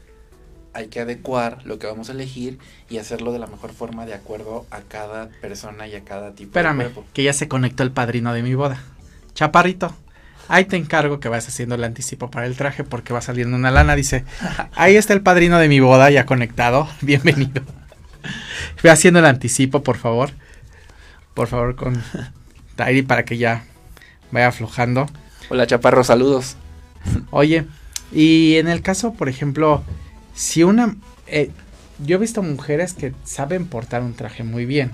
[0.74, 4.14] hay que adecuar lo que vamos a elegir y hacerlo de la mejor forma de
[4.14, 7.06] acuerdo a cada persona y a cada tipo Espérame, de cuerpo.
[7.14, 8.82] que ya se conectó el padrino de mi boda.
[9.34, 9.94] Chaparrito,
[10.48, 13.72] ahí te encargo que vayas haciendo el anticipo para el traje porque va saliendo una
[13.72, 13.96] lana.
[13.96, 14.26] Dice,
[14.76, 16.88] ahí está el padrino de mi boda ya conectado.
[17.02, 17.64] Bienvenido.
[18.84, 20.32] Ve haciendo el anticipo, por favor.
[21.34, 22.02] Por favor, con
[22.76, 23.64] Tairi para que ya
[24.32, 25.08] vaya aflojando.
[25.50, 26.58] Hola Chaparro, saludos.
[27.32, 27.66] Oye,
[28.12, 29.84] y en el caso, por ejemplo,
[30.40, 30.96] si una...
[31.28, 31.52] eh,
[32.06, 34.94] yo he visto mujeres que saben portar un traje muy bien.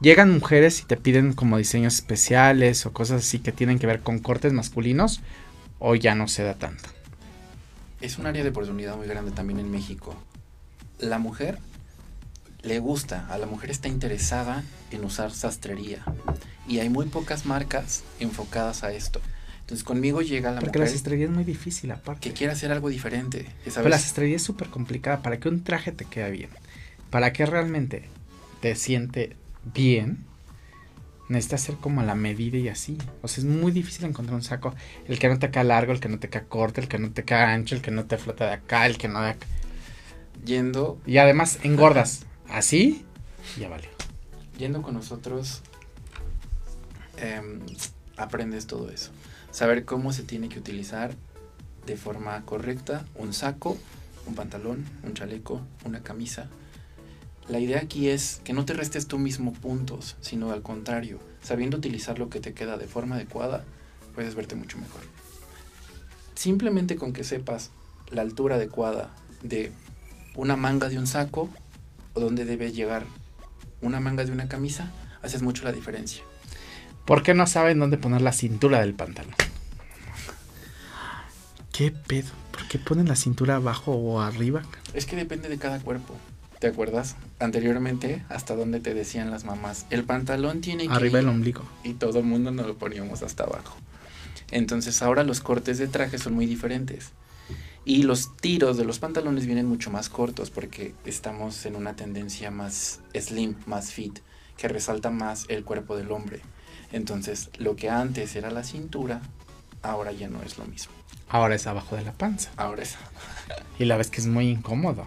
[0.00, 4.00] Llegan mujeres y te piden como diseños especiales o cosas así que tienen que ver
[4.00, 5.20] con cortes masculinos
[5.78, 6.88] o ya no se da tanto.
[8.00, 10.16] Es un área de oportunidad muy grande también en México.
[10.98, 11.58] La mujer
[12.62, 16.02] le gusta, a la mujer está interesada en usar sastrería
[16.66, 19.20] y hay muy pocas marcas enfocadas a esto.
[19.64, 22.20] Entonces conmigo llega la Porque mujer la sastrería es muy difícil aparte.
[22.28, 23.44] que quiere hacer algo diferente.
[23.64, 25.22] que Pero la sabes, sastrería es súper complicada.
[25.22, 26.50] Para que un traje te quede bien,
[27.10, 28.04] para que realmente
[28.60, 29.36] te siente
[29.74, 30.18] bien,
[31.30, 32.98] necesitas ser como a la medida y así.
[33.22, 34.74] O sea, es muy difícil encontrar un saco.
[35.08, 37.10] El que no te queda largo, el que no te queda corto, el que no
[37.10, 39.46] te queda ancho, el que no te flota de acá, el que no de acá.
[40.44, 43.06] yendo, Y además engordas así,
[43.58, 43.88] ya valió.
[44.58, 45.62] yendo con nosotros,
[47.16, 47.60] em,
[48.18, 49.10] aprendes todo eso.
[49.54, 51.14] Saber cómo se tiene que utilizar
[51.86, 53.78] de forma correcta un saco,
[54.26, 56.48] un pantalón, un chaleco, una camisa.
[57.48, 61.76] La idea aquí es que no te restes tú mismo puntos, sino al contrario, sabiendo
[61.76, 63.64] utilizar lo que te queda de forma adecuada,
[64.16, 65.02] puedes verte mucho mejor.
[66.34, 67.70] Simplemente con que sepas
[68.10, 69.14] la altura adecuada
[69.44, 69.70] de
[70.34, 71.48] una manga de un saco
[72.14, 73.06] o dónde debe llegar
[73.82, 74.90] una manga de una camisa,
[75.22, 76.24] haces mucho la diferencia.
[77.04, 79.34] ¿Por qué no saben dónde poner la cintura del pantalón?
[81.72, 82.30] ¿Qué pedo?
[82.52, 84.62] ¿Por qué ponen la cintura abajo o arriba?
[84.94, 86.14] Es que depende de cada cuerpo.
[86.60, 87.16] ¿Te acuerdas?
[87.40, 91.62] Anteriormente, hasta donde te decían las mamás, el pantalón tiene que Arriba ir", el ombligo.
[91.82, 93.76] y todo el mundo nos lo poníamos hasta abajo.
[94.50, 97.10] Entonces ahora los cortes de traje son muy diferentes.
[97.84, 102.50] Y los tiros de los pantalones vienen mucho más cortos porque estamos en una tendencia
[102.50, 104.20] más slim, más fit,
[104.56, 106.40] que resalta más el cuerpo del hombre.
[106.94, 109.20] Entonces lo que antes era la cintura,
[109.82, 110.92] ahora ya no es lo mismo.
[111.28, 112.50] Ahora es abajo de la panza.
[112.56, 112.96] Ahora es...
[113.78, 115.06] Y la ves que es muy incómodo.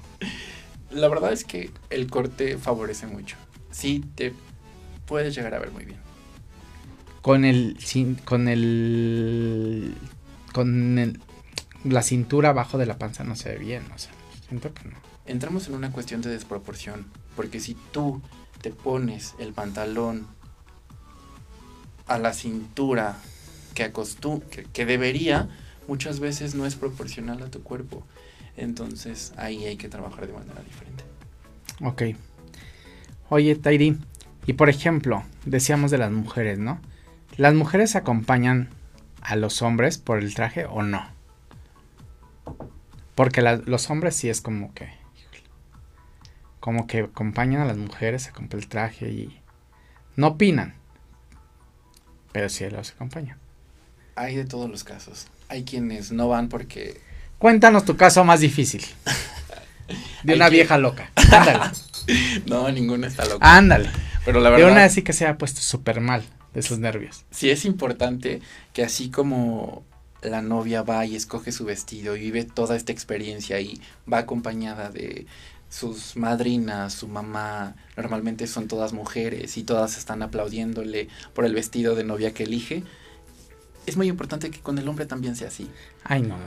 [0.91, 3.38] La verdad es que el corte favorece mucho.
[3.71, 4.34] Sí, te
[5.06, 6.00] puedes llegar a ver muy bien.
[7.21, 7.78] Con el.
[8.26, 9.93] Con el.
[10.54, 11.19] Con el-
[11.84, 13.84] la cintura abajo de la panza no se ve bien.
[13.93, 14.12] O sea,
[14.47, 14.95] siento que no.
[15.26, 18.21] entramos en una cuestión de desproporción, porque si tú
[18.62, 20.28] te pones el pantalón
[22.08, 23.17] a la cintura
[23.74, 24.41] que, acostu
[24.74, 25.50] que, debería,
[25.88, 28.04] muchas veces no es proporcional a tu cuerpo.
[28.56, 31.04] Entonces ahí hay que trabajar de manera diferente.
[31.82, 32.17] Ok.
[33.30, 33.98] Oye, Tairi.
[34.46, 36.80] Y por ejemplo, decíamos de las mujeres, ¿no?
[37.36, 38.70] ¿Las mujeres acompañan
[39.22, 41.06] a los hombres por el traje o no?
[43.13, 44.89] Porque los hombres sí es como que.
[46.60, 49.41] Como que acompañan a las mujeres a comprar el traje y.
[50.15, 50.76] No opinan.
[52.32, 53.38] Pero sí los acompañan.
[54.16, 55.28] Hay de todos los casos.
[55.50, 57.00] Hay quienes no van porque
[57.38, 58.84] Cuéntanos tu caso más difícil.
[60.24, 61.12] De una vieja loca.
[61.16, 61.72] Ándale.
[62.46, 63.40] no, ninguno está loco.
[63.42, 63.90] Ándale.
[64.26, 67.24] Pero la De verdad una así que se ha puesto súper mal de sus nervios.
[67.30, 68.42] sí es importante
[68.74, 69.84] que así como
[70.24, 73.80] la novia va y escoge su vestido y vive toda esta experiencia y
[74.12, 75.28] va acompañada de
[75.70, 81.96] sus madrinas, su mamá, normalmente son todas mujeres y todas están aplaudiéndole por el vestido
[81.96, 82.84] de novia que elige.
[83.86, 85.70] Es muy importante que con el hombre también sea así.
[86.04, 86.38] Ay, no.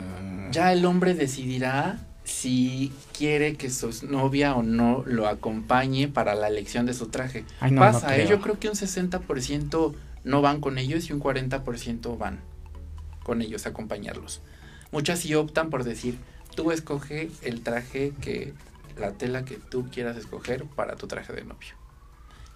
[0.50, 6.48] Ya el hombre decidirá si quiere que su novia o no lo acompañe para la
[6.48, 7.44] elección de su traje.
[7.60, 8.24] Ay, no, no Pasa, ¿eh?
[8.24, 8.38] creo.
[8.38, 12.40] yo creo que un 60% no van con ellos y un 40% van
[13.22, 14.40] con ellos a acompañarlos.
[14.92, 16.18] Muchas sí optan por decir,
[16.54, 18.54] tú escoge el traje que,
[19.00, 21.74] la tela que tú quieras escoger para tu traje de novio.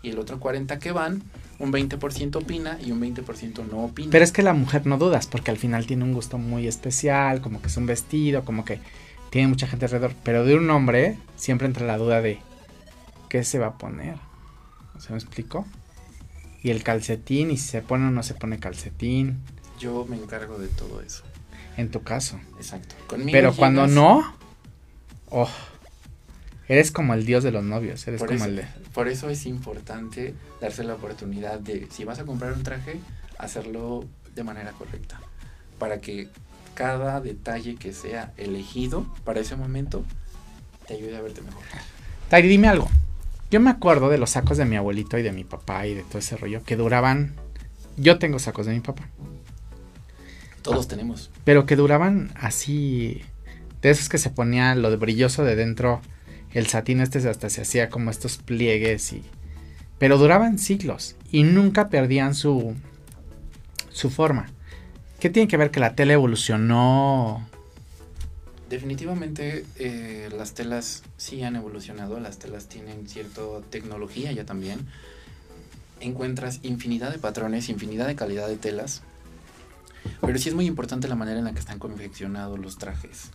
[0.02, 1.22] Y el otro 40 que van,
[1.58, 4.10] un 20% opina y un 20% no opina.
[4.12, 7.40] Pero es que la mujer no dudas, porque al final tiene un gusto muy especial,
[7.40, 8.80] como que es un vestido, como que
[9.30, 10.12] tiene mucha gente alrededor.
[10.22, 12.38] Pero de un hombre siempre entra la duda de
[13.30, 14.16] qué se va a poner.
[14.98, 15.64] ¿Se me explicó?
[16.62, 19.40] Y el calcetín, y si se pone o no se pone calcetín,
[19.80, 21.24] Yo me encargo de todo eso.
[21.78, 22.38] en tu caso.
[22.58, 22.94] Exacto.
[23.06, 24.34] Conmigo Pero cuando no,
[25.30, 25.48] oh,
[26.68, 28.66] eres como el dios de los novios, eres Por como eso, el de...
[28.92, 33.00] por eso es importante darse la oportunidad de, si vas a comprar un traje,
[33.38, 35.20] hacerlo de manera correcta.
[35.78, 36.28] Para que
[36.74, 40.04] cada detalle que sea elegido para ese momento
[40.86, 41.62] te ayude a verte mejor.
[42.28, 42.88] Tairi, dime algo.
[43.50, 46.02] Yo me acuerdo de los sacos de mi abuelito y de mi papá y de
[46.02, 47.34] todo ese rollo que duraban.
[47.96, 49.08] Yo tengo sacos de mi papá,
[50.62, 51.30] Todos tenemos.
[51.44, 53.22] pero que duraban así.
[53.82, 56.00] De esos que se ponía lo de brilloso de dentro,
[56.54, 59.22] el satín este hasta se hacía como estos pliegues y.
[59.98, 62.74] Pero duraban siglos y nunca perdían su.
[63.90, 64.46] su forma.
[65.20, 67.46] ¿Qué tiene que ver que la tela evolucionó?
[68.70, 74.86] Definitivamente eh, las telas sí han evolucionado, las telas tienen cierta tecnología ya también.
[76.00, 79.02] Encuentras infinidad de patrones, infinidad de calidad de telas,
[80.20, 83.30] pero sí es muy importante la manera en la que están confeccionados los trajes.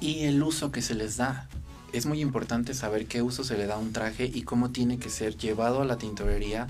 [0.00, 1.48] Y el uso que se les da.
[1.92, 4.98] Es muy importante saber qué uso se le da a un traje y cómo tiene
[4.98, 6.66] que ser llevado a la tintorería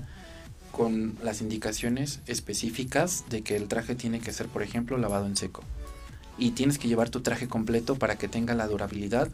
[0.71, 5.35] con las indicaciones específicas de que el traje tiene que ser, por ejemplo, lavado en
[5.35, 5.63] seco.
[6.37, 9.29] Y tienes que llevar tu traje completo para que tenga la durabilidad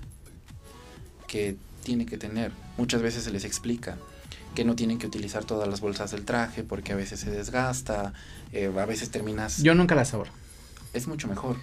[1.27, 2.51] que tiene que tener.
[2.77, 3.97] Muchas veces se les explica
[4.55, 8.13] que no tienen que utilizar todas las bolsas del traje porque a veces se desgasta,
[8.51, 9.61] eh, a veces terminas...
[9.61, 10.31] Yo nunca las abro.
[10.93, 11.57] Es mucho mejor.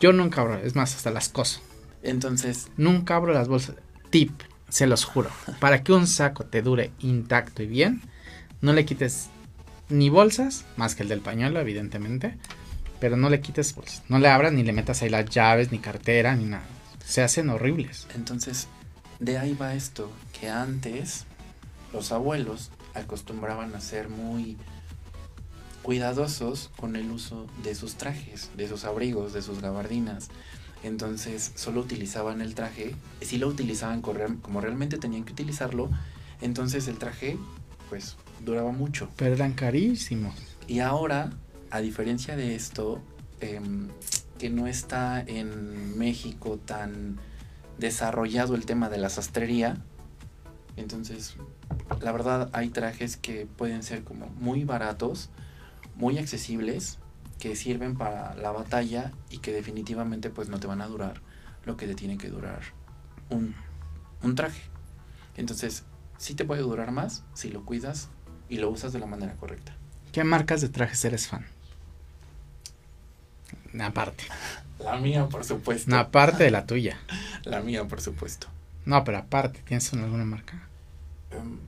[0.00, 1.60] Yo nunca abro, es más, hasta las coso.
[2.02, 2.68] Entonces...
[2.76, 3.76] Nunca abro las bolsas.
[4.10, 4.32] Tip,
[4.68, 5.30] se los juro.
[5.58, 8.02] Para que un saco te dure intacto y bien,
[8.60, 9.28] no le quites
[9.88, 12.36] ni bolsas, más que el del pañuelo, evidentemente.
[13.00, 14.02] Pero no le quites bolsas.
[14.08, 16.66] No le abras ni le metas ahí las llaves, ni cartera, ni nada.
[17.04, 18.06] Se hacen horribles.
[18.14, 18.68] Entonces,
[19.18, 21.24] de ahí va esto, que antes
[21.92, 24.56] los abuelos acostumbraban a ser muy
[25.82, 30.28] cuidadosos con el uso de sus trajes, de sus abrigos, de sus gabardinas.
[30.82, 35.90] Entonces solo utilizaban el traje, si lo utilizaban como realmente tenían que utilizarlo,
[36.40, 37.36] entonces el traje
[37.88, 39.10] pues duraba mucho.
[39.16, 40.34] Pero eran carísimos.
[40.66, 41.32] Y ahora,
[41.70, 43.02] a diferencia de esto,
[43.40, 43.88] em,
[44.38, 47.18] que no está en México tan
[47.78, 49.76] desarrollado el tema de la sastrería,
[50.76, 51.34] entonces
[52.00, 55.28] la verdad hay trajes que pueden ser como muy baratos,
[55.96, 56.98] muy accesibles,
[57.40, 61.20] que sirven para la batalla y que definitivamente pues no te van a durar
[61.64, 62.60] lo que te tiene que durar
[63.30, 63.54] un,
[64.22, 64.62] un traje.
[65.36, 65.84] Entonces,
[66.18, 68.08] sí te puede durar más si lo cuidas
[68.48, 69.74] y lo usas de la manera correcta.
[70.12, 71.46] ¿Qué marcas de trajes eres fan?
[73.80, 74.24] Aparte.
[74.78, 75.94] La mía, por supuesto.
[75.94, 76.98] aparte de la tuya.
[77.44, 78.46] La mía, por supuesto.
[78.86, 80.66] No, pero aparte, ¿tienes alguna marca?
[81.30, 81.58] Em,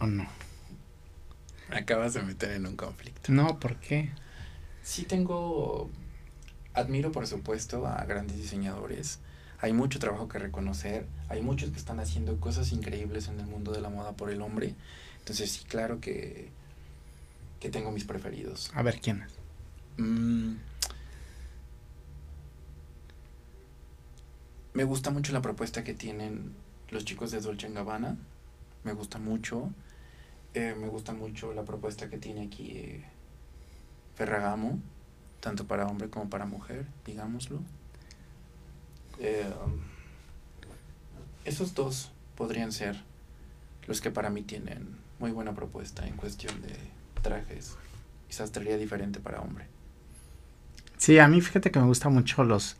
[0.00, 0.26] ¿O no?
[1.72, 3.32] Acabas de meter en un conflicto.
[3.32, 4.10] No, ¿por qué?
[4.82, 5.90] Sí tengo...
[6.74, 9.20] Admiro, por supuesto, a grandes diseñadores.
[9.60, 11.06] Hay mucho trabajo que reconocer.
[11.28, 14.42] Hay muchos que están haciendo cosas increíbles en el mundo de la moda por el
[14.42, 14.74] hombre.
[15.18, 16.48] Entonces sí, claro que,
[17.60, 18.70] que tengo mis preferidos.
[18.74, 19.32] A ver, ¿quiénes?
[19.98, 20.54] Mm.
[24.74, 26.54] me gusta mucho la propuesta que tienen
[26.90, 28.16] los chicos de Dolce Gabbana.
[28.84, 29.70] Me gusta mucho.
[30.54, 33.04] Eh, me gusta mucho la propuesta que tiene aquí eh,
[34.16, 34.78] Ferragamo,
[35.40, 37.60] tanto para hombre como para mujer, digámoslo.
[39.18, 39.50] Eh,
[41.44, 43.02] esos dos podrían ser
[43.86, 46.76] los que para mí tienen muy buena propuesta en cuestión de
[47.22, 47.76] trajes
[48.28, 49.66] y sastrería diferente para hombre.
[50.98, 52.76] Sí, a mí fíjate que me gustan mucho los,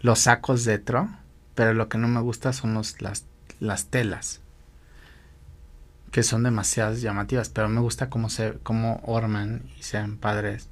[0.00, 1.08] los sacos de tro,
[1.54, 3.24] pero lo que no me gusta son los, las,
[3.60, 4.43] las telas
[6.14, 10.68] que son demasiadas llamativas, pero me gusta cómo se cómo orman y sean padres.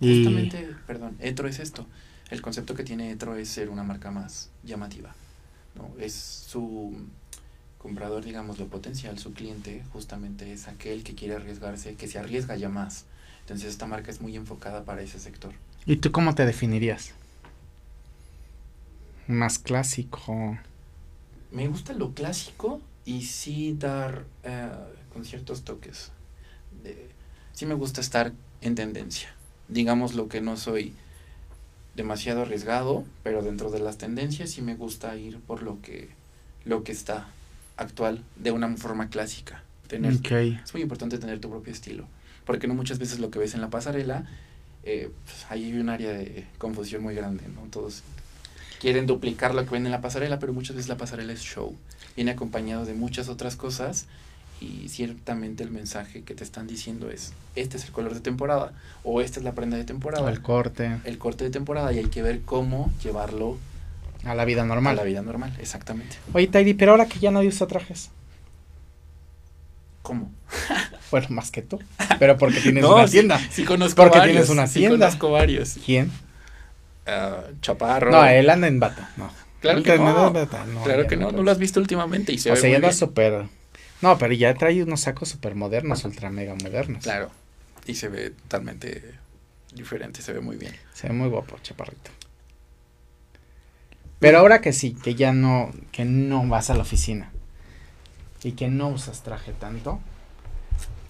[0.00, 1.86] Y Justamente, perdón, Etro es esto.
[2.28, 5.14] El concepto que tiene Etro es ser una marca más llamativa.
[5.76, 5.88] ¿no?
[6.00, 6.92] Es su
[7.78, 12.56] comprador, digamos, lo potencial, su cliente, justamente es aquel que quiere arriesgarse, que se arriesga
[12.56, 13.04] ya más.
[13.42, 15.52] Entonces esta marca es muy enfocada para ese sector.
[15.86, 17.12] ¿Y tú cómo te definirías?
[19.28, 20.58] Más clásico.
[21.52, 24.68] Me gusta lo clásico, y sí dar eh,
[25.14, 26.10] con ciertos toques.
[26.84, 27.08] De,
[27.54, 29.30] sí me gusta estar en tendencia.
[29.68, 30.92] Digamos lo que no soy
[31.96, 36.10] demasiado arriesgado, pero dentro de las tendencias sí me gusta ir por lo que,
[36.66, 37.28] lo que está
[37.78, 39.62] actual de una forma clásica.
[39.86, 40.20] Tener,
[40.62, 42.06] Es muy importante tener tu propio estilo,
[42.44, 44.26] porque no muchas veces lo que ves en la pasarela,
[44.82, 47.62] eh, pues, hay un área de confusión muy grande, ¿no?
[47.70, 48.02] Todos
[48.80, 51.74] quieren duplicar lo que ven en la pasarela, pero muchas veces la pasarela es show.
[52.16, 54.06] Viene acompañado de muchas otras cosas
[54.60, 58.72] y ciertamente el mensaje que te están diciendo es, este es el color de temporada
[59.04, 60.28] o esta es la prenda de temporada.
[60.30, 60.98] El corte.
[61.04, 63.58] El corte de temporada y hay que ver cómo llevarlo
[64.24, 64.94] a la vida normal.
[64.94, 66.16] A la vida normal, exactamente.
[66.32, 68.10] Oye, Tairi, pero ahora que ya nadie usa trajes.
[70.02, 70.30] ¿Cómo?
[71.10, 71.78] bueno, más que tú.
[72.18, 73.38] Pero porque tienes una hacienda.
[73.50, 74.96] Sí, conozco porque tienes una hacienda.
[74.96, 75.76] Sí conozco varios.
[75.84, 76.10] ¿Quién?
[77.06, 78.10] Uh, chaparro.
[78.10, 79.30] No, él anda en bata, no.
[79.60, 80.32] Claro que no.
[80.84, 83.46] claro que no, no lo has visto últimamente y se o sea, ya anda súper...
[84.00, 87.02] No, pero ya trae unos sacos súper modernos, ultra mega modernos.
[87.02, 87.30] Claro,
[87.86, 89.14] y se ve totalmente
[89.74, 90.74] diferente, se ve muy bien.
[90.94, 92.10] Se ve muy guapo, chaparrito.
[94.20, 97.30] Pero ahora que sí, que ya no, que no vas a la oficina
[98.42, 100.00] y que no usas traje tanto,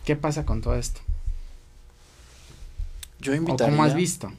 [0.05, 1.01] ¿qué pasa con todo esto?
[3.21, 3.71] Yo invitaría...
[3.71, 4.33] cómo has visto?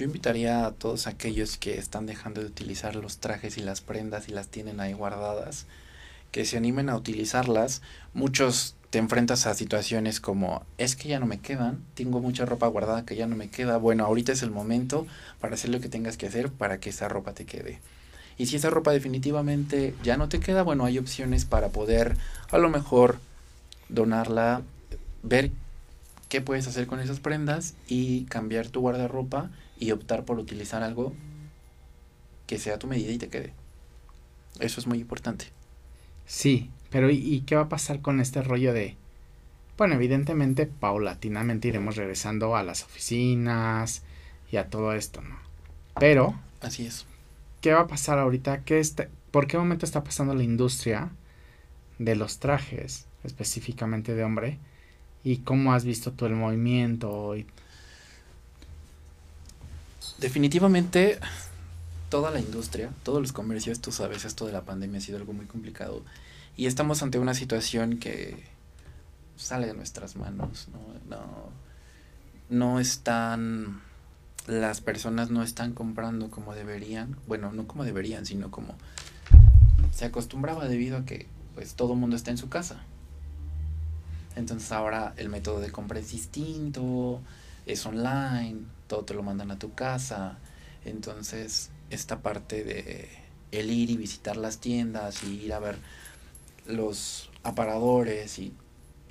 [0.00, 4.30] Yo invitaría a todos aquellos que están dejando de utilizar los trajes y las prendas
[4.30, 5.66] y las tienen ahí guardadas,
[6.32, 7.82] que se animen a utilizarlas.
[8.14, 12.66] Muchos te enfrentas a situaciones como, es que ya no me quedan, tengo mucha ropa
[12.66, 13.76] guardada que ya no me queda.
[13.76, 15.06] Bueno, ahorita es el momento
[15.38, 17.78] para hacer lo que tengas que hacer para que esa ropa te quede.
[18.38, 22.16] Y si esa ropa definitivamente ya no te queda, bueno, hay opciones para poder
[22.50, 23.18] a lo mejor
[23.90, 24.62] donarla,
[25.22, 25.50] ver
[26.30, 29.50] qué puedes hacer con esas prendas y cambiar tu guardarropa
[29.80, 31.12] y optar por utilizar algo
[32.46, 33.52] que sea a tu medida y te quede.
[34.60, 35.46] Eso es muy importante.
[36.26, 38.96] Sí, pero ¿y, qué va a pasar con este rollo de...
[39.76, 44.02] Bueno, evidentemente, paulatinamente iremos regresando a las oficinas
[44.52, 45.36] y a todo esto, ¿no?
[45.98, 46.38] Pero...
[46.60, 47.06] Así es.
[47.62, 48.62] ¿Qué va a pasar ahorita?
[48.64, 51.10] ¿Qué está, ¿Por qué momento está pasando la industria
[51.98, 54.58] de los trajes, específicamente de hombre?
[55.24, 57.34] ¿Y cómo has visto tú el movimiento?
[60.18, 61.18] Definitivamente
[62.08, 65.32] toda la industria, todos los comercios, tú sabes, esto de la pandemia ha sido algo
[65.32, 66.02] muy complicado.
[66.56, 68.44] Y estamos ante una situación que
[69.36, 71.50] sale de nuestras manos, no, no,
[72.50, 73.80] no están,
[74.46, 78.74] las personas no están comprando como deberían, bueno, no como deberían, sino como
[79.92, 82.82] se acostumbraba debido a que pues todo el mundo está en su casa.
[84.36, 87.20] Entonces ahora el método de compra es distinto,
[87.66, 90.38] es online, todo te lo mandan a tu casa.
[90.84, 93.08] Entonces esta parte de
[93.52, 95.78] el ir y visitar las tiendas y ir a ver
[96.66, 98.54] los aparadores y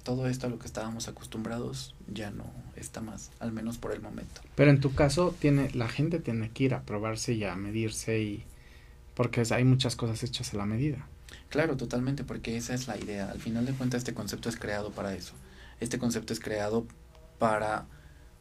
[0.04, 2.46] todo esto a lo que estábamos acostumbrados ya no
[2.76, 4.42] está más, al menos por el momento.
[4.56, 8.22] Pero en tu caso tiene la gente tiene que ir a probarse y a medirse
[8.22, 8.46] y
[9.14, 11.06] porque hay muchas cosas hechas a la medida.
[11.50, 13.30] Claro, totalmente, porque esa es la idea.
[13.30, 15.34] Al final de cuentas este concepto es creado para eso.
[15.80, 16.88] Este concepto es creado
[17.38, 17.86] para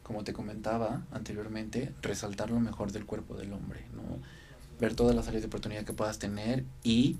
[0.09, 4.01] como te comentaba anteriormente, resaltar lo mejor del cuerpo del hombre, ¿no?
[4.79, 7.19] Ver todas las áreas de oportunidad que puedas tener y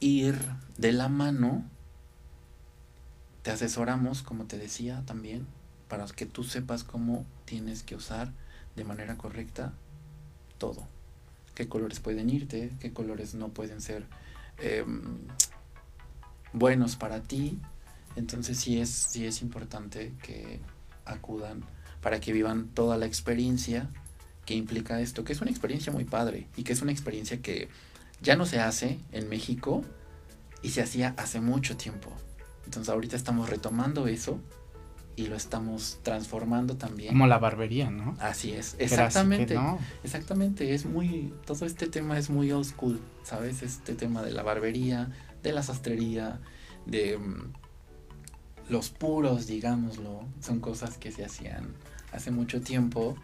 [0.00, 0.34] ir
[0.78, 1.62] de la mano.
[3.42, 5.46] Te asesoramos, como te decía también,
[5.88, 8.32] para que tú sepas cómo tienes que usar
[8.74, 9.74] de manera correcta
[10.56, 10.88] todo.
[11.54, 14.06] Qué colores pueden irte, qué colores no pueden ser
[14.56, 15.18] em,
[16.54, 17.60] buenos para ti.
[18.16, 20.62] Entonces sí es, sí es importante que
[21.06, 21.64] acudan
[22.00, 23.88] para que vivan toda la experiencia
[24.44, 27.68] que implica esto, que es una experiencia muy padre y que es una experiencia que
[28.20, 29.84] ya no se hace en México
[30.62, 32.10] y se hacía hace mucho tiempo.
[32.64, 34.40] Entonces ahorita estamos retomando eso
[35.16, 37.08] y lo estamos transformando también.
[37.08, 38.16] Como la barbería, ¿no?
[38.20, 39.58] Así es, exactamente.
[40.04, 43.62] Exactamente, es muy, todo este tema es muy old school, ¿sabes?
[43.62, 45.10] Este tema de la barbería,
[45.42, 46.38] de la sastrería,
[46.84, 47.52] de mm,
[48.68, 51.74] los puros, digámoslo, son cosas que se hacían
[52.12, 53.16] hace mucho tiempo.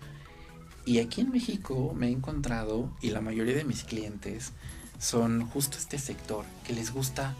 [0.85, 4.53] Y aquí en México me he encontrado, y la mayoría de mis clientes
[4.99, 7.35] son justo este sector, que les gusta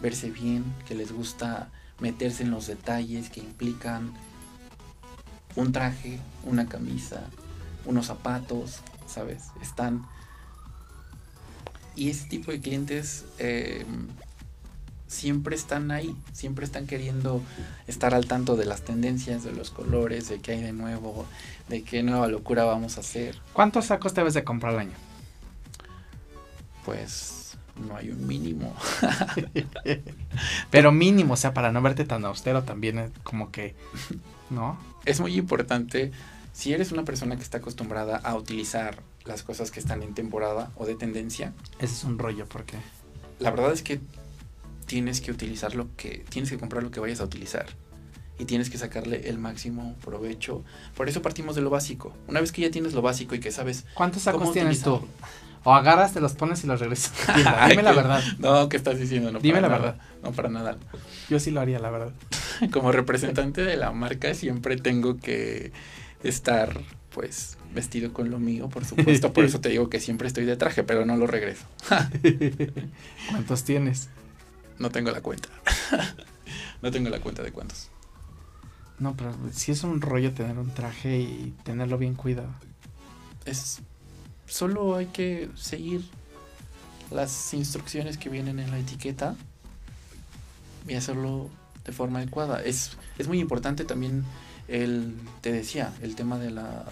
[0.00, 4.12] verse bien, que les gusta meterse en los detalles que implican
[5.56, 7.28] un traje, una camisa,
[7.84, 9.44] unos zapatos, ¿sabes?
[9.62, 10.06] Están...
[11.96, 13.86] Y ese tipo de clientes eh,
[15.14, 17.40] siempre están ahí, siempre están queriendo
[17.86, 21.26] estar al tanto de las tendencias, de los colores, de qué hay de nuevo,
[21.68, 23.38] de qué nueva locura vamos a hacer.
[23.52, 24.96] ¿Cuántos sacos debes de comprar al año?
[26.84, 28.74] Pues no hay un mínimo.
[30.70, 33.74] Pero mínimo, o sea, para no verte tan austero también es como que,
[34.50, 34.78] ¿no?
[35.04, 36.12] Es muy importante,
[36.52, 40.70] si eres una persona que está acostumbrada a utilizar las cosas que están en temporada
[40.76, 41.52] o de tendencia.
[41.78, 42.76] Ese es un rollo, porque...
[43.40, 44.00] La verdad es que
[44.94, 47.66] tienes que utilizar lo que, tienes que comprar lo que vayas a utilizar
[48.38, 50.62] y tienes que sacarle el máximo provecho.
[50.94, 52.14] Por eso partimos de lo básico.
[52.28, 53.86] Una vez que ya tienes lo básico y que sabes...
[53.94, 55.04] ¿Cuántos sacos tienes tú?
[55.64, 57.12] O agarras, te los pones y los regresas.
[57.68, 58.22] Dime, la verdad.
[58.38, 59.32] No, ¿qué estás diciendo?
[59.32, 59.96] No Dime la verdad.
[60.22, 60.78] No, para nada.
[61.28, 62.12] Yo sí lo haría, la verdad.
[62.70, 65.72] Como representante de la marca siempre tengo que
[66.22, 66.80] estar,
[67.10, 69.32] pues, vestido con lo mío, por supuesto.
[69.32, 71.64] Por eso te digo que siempre estoy de traje, pero no lo regreso.
[73.32, 74.08] ¿Cuántos tienes?
[74.78, 75.48] No tengo la cuenta.
[76.82, 77.90] no tengo la cuenta de cuántos.
[78.98, 82.54] No, pero si es un rollo tener un traje y tenerlo bien cuidado.
[83.44, 83.80] Es.
[84.46, 86.04] Solo hay que seguir
[87.10, 89.36] las instrucciones que vienen en la etiqueta
[90.86, 91.50] y hacerlo
[91.84, 92.62] de forma adecuada.
[92.62, 94.24] Es, es muy importante también
[94.68, 96.84] el, te decía, el tema de la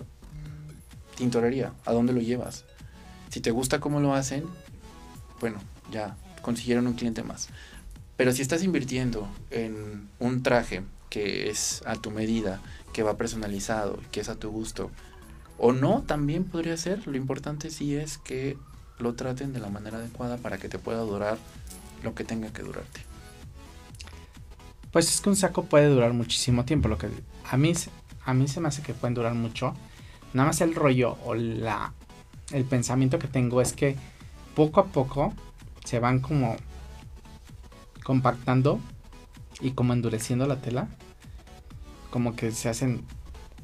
[1.17, 2.65] tintorería, a dónde lo llevas.
[3.31, 4.45] Si te gusta cómo lo hacen,
[5.41, 5.59] bueno,
[5.91, 7.49] ya consiguieron un cliente más.
[8.17, 12.61] Pero si estás invirtiendo en un traje que es a tu medida,
[12.93, 14.91] que va personalizado, que es a tu gusto,
[15.59, 17.07] o no, también podría ser.
[17.07, 18.57] Lo importante sí es que
[18.99, 21.39] lo traten de la manera adecuada para que te pueda durar
[22.03, 23.01] lo que tenga que durarte.
[24.91, 26.89] Pues es que un saco puede durar muchísimo tiempo.
[26.89, 27.09] Lo que
[27.51, 27.73] a mí,
[28.25, 29.75] a mí se me hace que pueden durar mucho.
[30.35, 31.93] Nada más el rollo o la,
[32.53, 33.97] el pensamiento que tengo es que
[34.55, 35.33] poco a poco
[35.85, 36.57] se van como
[38.05, 38.81] compactando
[39.61, 40.89] y como endureciendo la tela.
[42.11, 43.05] Como que se hacen...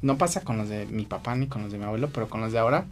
[0.01, 2.41] No pasa con los de mi papá ni con los de mi abuelo, pero con
[2.41, 2.85] los de ahora.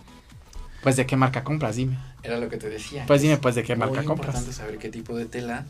[0.84, 1.98] Pues de qué marca compras, dime.
[2.24, 3.06] Era lo que te decía.
[3.08, 4.30] Pues dime, pues de qué marca compras.
[4.36, 5.66] importante saber qué tipo de tela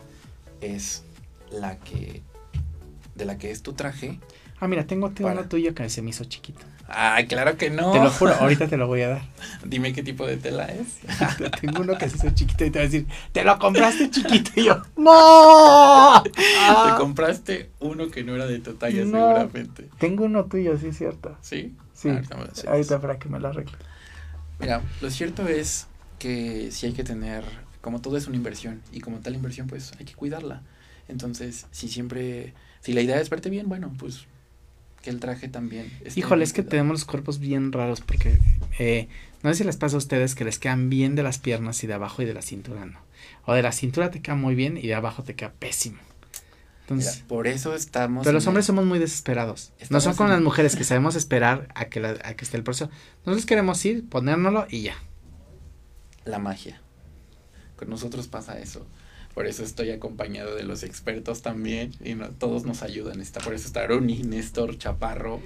[0.62, 1.04] es
[1.52, 2.24] la que
[3.16, 4.20] de la que es tu traje.
[4.60, 5.42] Ah, mira, tengo, tengo Para.
[5.42, 6.62] uno tuyo que se me hizo chiquito.
[6.88, 7.92] Ay, claro que no.
[7.92, 9.22] Te lo juro, ahorita te lo voy a dar.
[9.66, 10.98] Dime qué tipo de tela es.
[11.62, 14.52] tengo uno que se hizo chiquito y te va a decir, te lo compraste chiquito.
[14.56, 16.24] Y yo, ¡No!
[16.24, 19.12] Te Ah, compraste uno que no era de tu talla, No.
[19.12, 19.90] seguramente.
[20.00, 21.38] tengo uno tuyo, sí, es cierto.
[21.42, 21.76] ¿Sí?
[21.94, 22.72] Sí, Ahorita me lo enseñas.
[22.74, 23.76] ahorita para que me lo arregle.
[24.60, 25.88] Mira, lo cierto es
[26.20, 27.44] que sí hay que tener,
[27.82, 30.64] como todo es una inversión, y como tal inversión, pues hay que cuidarla.
[31.08, 34.26] Entonces, si siempre, si la idea es verte bien, bueno, pues
[35.08, 35.90] que el traje también.
[36.18, 38.38] Híjole, es que tenemos los cuerpos bien raros porque
[38.78, 39.08] eh,
[39.42, 41.88] no sé si les pasa a ustedes que les quedan bien de las piernas y
[41.88, 43.00] de abajo y de la cintura, ¿no?
[43.46, 45.96] O de la cintura te queda muy bien y de abajo te queda pésimo.
[46.00, 48.26] Mira, Entonces, por eso estamos.
[48.26, 49.72] pero los hombres el- somos muy desesperados.
[49.90, 52.64] No son como las mujeres que sabemos esperar a que, la- a que esté el
[52.64, 52.92] proceso.
[53.26, 54.96] Nosotros queremos ir, ponérnoslo y ya.
[56.26, 56.82] la magia.
[57.78, 58.86] Con nosotros pasa eso.
[59.38, 63.22] Por eso estoy acompañado de los expertos también y no, todos nos ayudan.
[63.22, 65.42] Está, por eso está Roni, Néstor, Chaparro,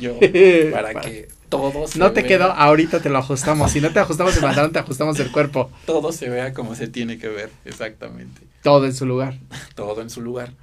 [0.00, 0.18] yo,
[0.72, 3.70] para que todos No te quedó, ahorita te lo ajustamos.
[3.70, 5.70] Si no te ajustamos el pantalón, te ajustamos el cuerpo.
[5.84, 8.40] todo se vea como se tiene que ver, exactamente.
[8.62, 9.38] Todo en su lugar.
[9.74, 10.54] Todo en su lugar.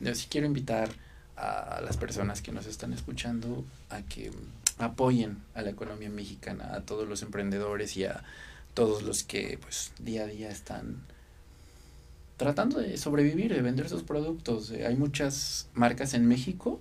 [0.00, 0.88] Yo sí quiero invitar
[1.36, 4.30] a las personas que nos están escuchando a que
[4.78, 8.22] apoyen a la economía mexicana, a todos los emprendedores y a
[8.72, 11.02] todos los que pues día a día están
[12.40, 14.70] tratando de sobrevivir, de vender sus productos.
[14.70, 16.80] Eh, hay muchas marcas en México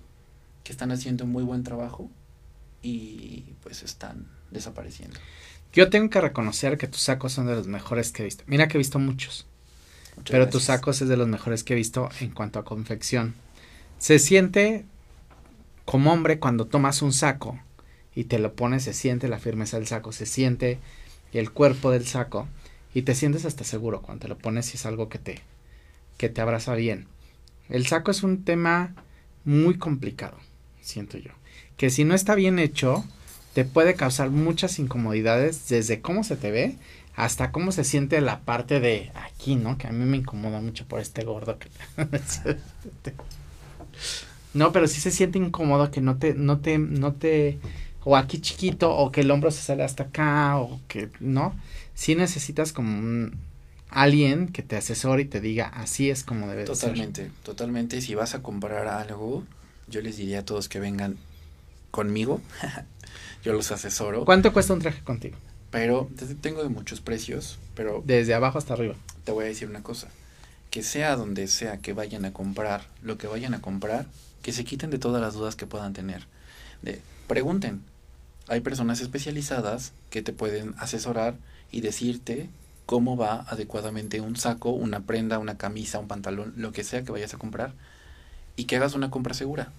[0.64, 2.10] que están haciendo muy buen trabajo
[2.82, 5.20] y pues están desapareciendo.
[5.74, 8.45] Yo tengo que reconocer que tus sacos son de los mejores que he visto.
[8.47, 9.47] Mira que he visto muchos.
[10.16, 13.36] Muchas pero tus sacos es de los mejores que he visto en cuanto a confección.
[13.97, 14.86] Se siente
[15.84, 17.60] como hombre cuando tomas un saco
[18.16, 20.80] y te lo pones, se siente la firmeza del saco, se siente
[21.34, 22.47] el cuerpo del saco
[22.93, 25.41] y te sientes hasta seguro cuando te lo pones y es algo que te
[26.17, 27.07] que te abraza bien.
[27.69, 28.93] El saco es un tema
[29.45, 30.37] muy complicado,
[30.81, 31.31] siento yo,
[31.77, 33.05] que si no está bien hecho
[33.53, 36.77] te puede causar muchas incomodidades desde cómo se te ve
[37.15, 39.77] hasta cómo se siente la parte de aquí, ¿no?
[39.77, 41.57] Que a mí me incomoda mucho por este gordo.
[41.59, 41.67] Que...
[44.53, 47.59] no, pero sí se siente incómodo que no te, no te, no te,
[48.05, 51.55] o aquí chiquito, o que el hombro se sale hasta acá, o que, ¿no?
[52.00, 53.38] Sí necesitas como un,
[53.89, 56.76] alguien que te asesore y te diga, así es como debe de ser.
[56.80, 58.00] Totalmente, totalmente.
[58.00, 59.43] Si vas a comprar algo,
[59.89, 61.18] yo les diría a todos que vengan
[61.91, 62.39] conmigo.
[63.43, 64.24] yo los asesoro.
[64.24, 65.36] ¿Cuánto cuesta un traje contigo?
[65.72, 68.95] Pero te- tengo de muchos precios, pero Desde abajo hasta arriba.
[69.26, 70.08] te voy a decir una cosa.
[70.72, 74.06] Que sea donde sea que vayan a comprar, lo que vayan a comprar,
[74.41, 76.28] que se quiten de todas las dudas que puedan tener.
[76.82, 77.82] De, pregunten.
[78.50, 81.36] Hay personas especializadas que te pueden asesorar
[81.72, 82.50] y decirte
[82.88, 87.12] cómo va adecuadamente un saco, una prenda, una camisa, un pantalón, lo que sea que
[87.12, 87.74] vayas a comprar
[88.56, 89.72] y que hagas una compra segura.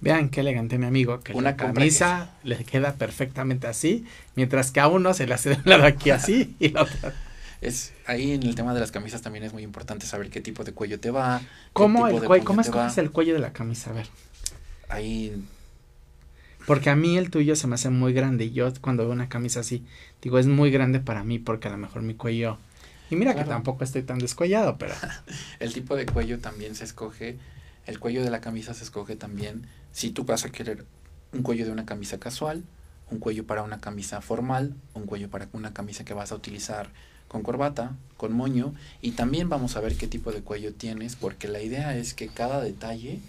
[0.00, 4.80] Vean qué elegante mi amigo, que Una la camisa le queda perfectamente así, mientras que
[4.80, 7.14] a uno se le hace de un lado aquí así y la otra.
[7.60, 10.64] Es ahí en el tema de las camisas también es muy importante saber qué tipo
[10.64, 11.40] de cuello te va.
[11.72, 13.90] ¿Cómo, el cuello, ¿cómo escoges el cuello de la camisa?
[13.90, 14.08] A ver.
[14.88, 15.32] Ahí
[16.66, 19.28] Porque a mí el tuyo se me hace muy grande y yo cuando veo una
[19.28, 19.84] camisa así,
[20.20, 22.58] digo, es muy grande para mí porque a lo mejor mi cuello...
[23.08, 24.94] Y mira que tampoco estoy tan descuellado, pero...
[25.60, 27.38] el tipo de cuello también se escoge,
[27.86, 30.84] el cuello de la camisa se escoge también si tú vas a querer
[31.32, 32.64] un cuello de una camisa casual,
[33.10, 36.90] un cuello para una camisa formal, un cuello para una camisa que vas a utilizar
[37.28, 41.48] con corbata, con moño y también vamos a ver qué tipo de cuello tienes porque
[41.48, 43.20] la idea es que cada detalle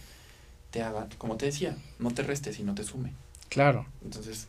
[0.71, 3.13] te haga, como te decía, no te reste sino te sume.
[3.49, 4.47] Claro, Entonces,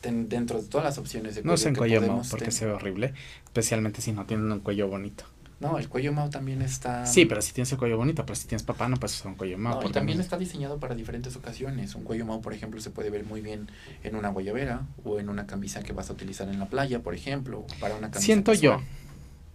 [0.00, 2.66] ten- dentro de todas las opciones de no se que cuello Mao porque ten- se
[2.66, 3.14] ve horrible,
[3.44, 5.24] especialmente si no tienen un cuello bonito.
[5.58, 7.04] No, el cuello Mao también está...
[7.04, 9.34] Sí, pero si tienes el cuello bonito, pero si tienes papá no puedes usar un
[9.34, 9.82] cuello Mao.
[9.82, 11.94] No, y también no- está diseñado para diferentes ocasiones.
[11.94, 13.68] Un cuello Mao, por ejemplo, se puede ver muy bien
[14.02, 17.14] en una guayabera o en una camisa que vas a utilizar en la playa, por
[17.14, 18.88] ejemplo, para una camisa Siento yo casual.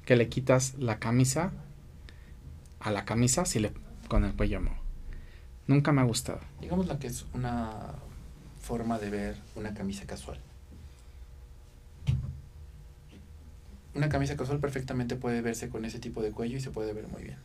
[0.05, 1.51] que le quitas la camisa
[2.79, 3.71] a la camisa si le
[4.07, 4.75] con el cuello Mao.
[5.65, 6.39] Nunca me ha gustado.
[6.61, 7.79] Digamos la que es una
[8.65, 10.39] forma de ver una camisa casual.
[13.93, 17.07] Una camisa casual perfectamente puede verse con ese tipo de cuello y se puede ver
[17.07, 17.37] muy bien.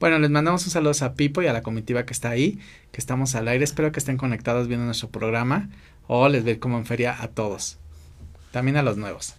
[0.00, 2.58] Bueno, les mandamos un saludo a Pipo y a la comitiva que está ahí,
[2.90, 3.62] que estamos al aire.
[3.62, 5.68] Espero que estén conectados viendo nuestro programa
[6.08, 7.78] o les ve como en feria a todos.
[8.50, 9.34] También a los nuevos.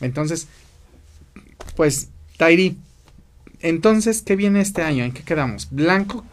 [0.00, 0.48] Entonces,
[1.76, 2.78] pues, Tairi,
[3.60, 5.04] entonces, ¿qué viene este año?
[5.04, 5.68] ¿En qué quedamos?
[5.70, 6.24] Blanco,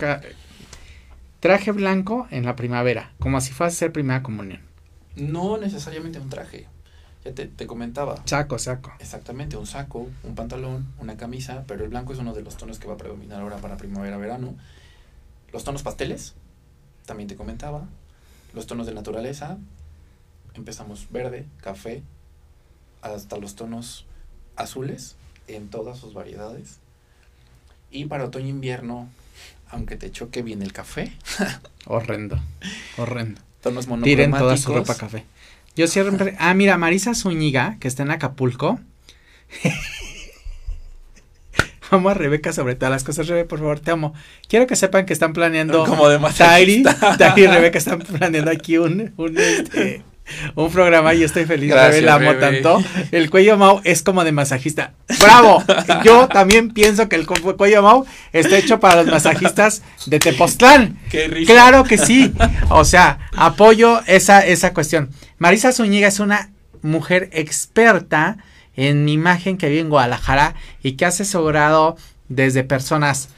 [1.39, 4.61] traje blanco en la primavera, como si fuese a ser primera comunión.
[5.15, 6.67] No necesariamente un traje.
[7.25, 8.21] Ya te, te, comentaba.
[8.25, 8.93] Saco, saco.
[8.99, 12.79] Exactamente, un saco, un pantalón, una camisa, pero el blanco es uno de los tonos
[12.79, 14.55] que va a predominar ahora para primavera-verano.
[15.51, 16.35] Los tonos pasteles,
[17.05, 17.87] también te comentaba.
[18.53, 19.57] Los tonos de naturaleza,
[20.53, 22.03] empezamos verde, café,
[23.01, 24.05] hasta los tonos
[24.55, 25.15] azules
[25.47, 26.79] en todas sus variedades.
[27.89, 29.07] Y para otoño-invierno,
[29.69, 31.11] aunque te choque bien el café.
[31.85, 32.39] horrendo,
[32.97, 33.41] horrendo.
[33.61, 35.25] Tonos Tiren toda su ropa café.
[35.75, 36.35] Yo siempre...
[36.39, 38.79] Ah, mira, Marisa Zúñiga, que está en Acapulco.
[41.89, 43.27] Amo a Rebeca sobre todas las cosas.
[43.27, 44.13] Rebeca, por favor, te amo.
[44.49, 45.85] Quiero que sepan que están planeando.
[45.85, 46.83] Como de Tairi,
[47.17, 50.03] Tairi y Rebeca están planeando aquí un, un, este,
[50.55, 51.71] un programa y estoy feliz.
[51.71, 52.83] Gracias, la amo tanto.
[53.11, 54.93] El cuello Mau es como de masajista.
[55.19, 55.63] ¡Bravo!
[56.03, 60.99] Yo también pienso que el cuello Mau está hecho para los masajistas de Tepoztlán.
[61.09, 61.51] Qué rico.
[61.51, 62.33] Claro que sí.
[62.69, 65.09] O sea, apoyo esa, esa cuestión.
[65.37, 66.51] Marisa Zúñiga es una
[66.81, 68.37] mujer experta
[68.75, 71.97] en mi imagen que vive en Guadalajara y que ha asesorado
[72.29, 73.29] desde personas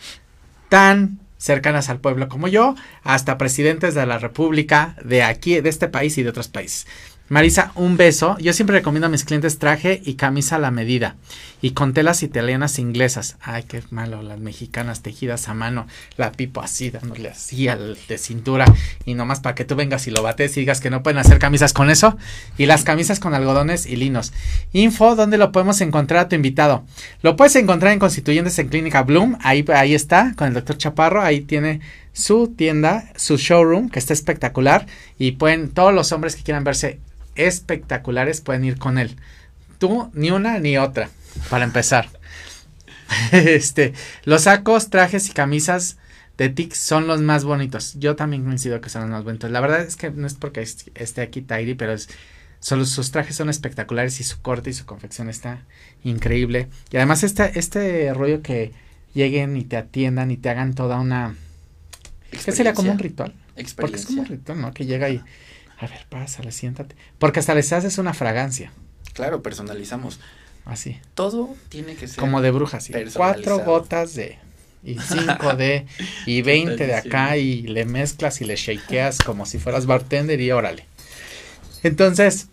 [0.67, 5.87] tan cercanas al pueblo como yo, hasta presidentes de la República, de aquí, de este
[5.87, 6.85] país y de otros países.
[7.29, 8.37] Marisa, un beso.
[8.39, 11.15] Yo siempre recomiendo a mis clientes traje y camisa a la medida.
[11.61, 13.37] Y con telas italianas e inglesas.
[13.41, 15.87] Ay, qué malo, las mexicanas tejidas a mano.
[16.17, 18.65] La pipo así, dándole así al de cintura.
[19.05, 21.39] Y nomás para que tú vengas y lo bates y digas que no pueden hacer
[21.39, 22.17] camisas con eso.
[22.57, 24.33] Y las camisas con algodones y linos.
[24.73, 26.83] Info, ¿dónde lo podemos encontrar a tu invitado?
[27.21, 29.37] Lo puedes encontrar en Constituyentes en Clínica Bloom.
[29.41, 31.21] Ahí, ahí está, con el doctor Chaparro.
[31.21, 31.81] Ahí tiene
[32.13, 34.85] su tienda, su showroom, que está espectacular.
[35.17, 36.99] Y pueden, todos los hombres que quieran verse
[37.35, 39.15] espectaculares pueden ir con él.
[39.77, 41.09] Tú ni una ni otra,
[41.49, 42.09] para empezar.
[43.31, 45.97] este, los sacos, trajes y camisas
[46.37, 47.95] de TIC son los más bonitos.
[47.99, 49.51] Yo también coincido que son los más bonitos.
[49.51, 52.09] La verdad es que no es porque esté aquí Tairi, pero es,
[52.59, 55.65] sus trajes son espectaculares y su corte y su confección está
[56.03, 56.67] increíble.
[56.91, 58.71] Y además este, este rollo que
[59.13, 61.35] lleguen y te atiendan y te hagan toda una...
[62.31, 63.33] ¿Qué sería como un ritual?
[63.75, 64.73] Porque es como un ritual, ¿no?
[64.73, 65.21] Que llega y
[65.79, 66.95] a ver, pásale, siéntate.
[67.17, 68.71] Porque hasta les haces una fragancia.
[69.13, 70.19] Claro, personalizamos.
[70.69, 70.97] Así.
[71.15, 72.17] Todo tiene que ser.
[72.17, 72.93] Como de brujas, sí.
[73.15, 74.37] Cuatro gotas de.
[74.83, 75.87] Y cinco de.
[76.27, 77.37] Y veinte de acá.
[77.37, 80.85] Y le mezclas y le shakeas como si fueras bartender y órale.
[81.83, 82.47] Entonces.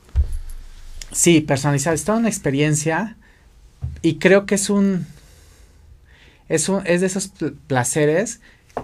[1.13, 1.95] Sí, personalizar.
[1.95, 3.17] Es toda una experiencia.
[4.01, 5.07] Y creo que es un.
[6.49, 7.31] Es, un, es de esos
[7.67, 8.41] placeres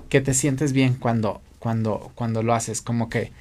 [0.08, 2.82] que te sientes bien cuando, cuando, cuando lo haces.
[2.82, 3.32] Como que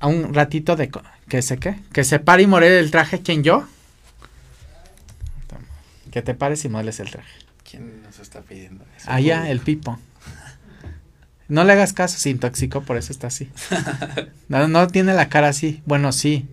[0.00, 0.90] a un ratito de
[1.28, 3.66] que se qué, que se pare y modele el traje, ¿quién yo?
[6.16, 7.30] Que te pares y modeles el traje.
[7.70, 9.04] ¿Quién nos está pidiendo eso?
[9.10, 9.98] Allá, el Pipo.
[11.46, 13.50] No le hagas caso, se intoxicó, por eso está así.
[14.48, 15.82] No, no tiene la cara así.
[15.84, 16.48] Bueno, sí.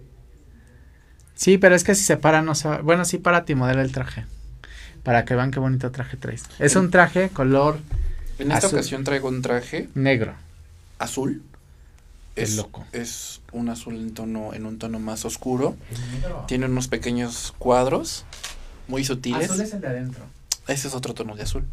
[1.34, 2.82] Sí, pero es que si se para, no se va.
[2.82, 4.26] Bueno, sí, para ti, modela el traje.
[5.02, 6.44] Para que vean qué bonito traje traes.
[6.60, 7.80] Es un traje color.
[8.40, 9.88] En esta ocasión traigo un traje.
[9.96, 10.34] Negro.
[11.00, 11.42] Azul
[12.36, 12.86] es, loco.
[12.92, 15.78] Es un azul en tono, en un tono más oscuro.
[16.48, 18.26] Tiene unos pequeños cuadros
[18.88, 19.50] muy sutiles.
[19.50, 20.26] Azul es el de adentro.
[20.68, 21.66] Ese es otro tono de azul.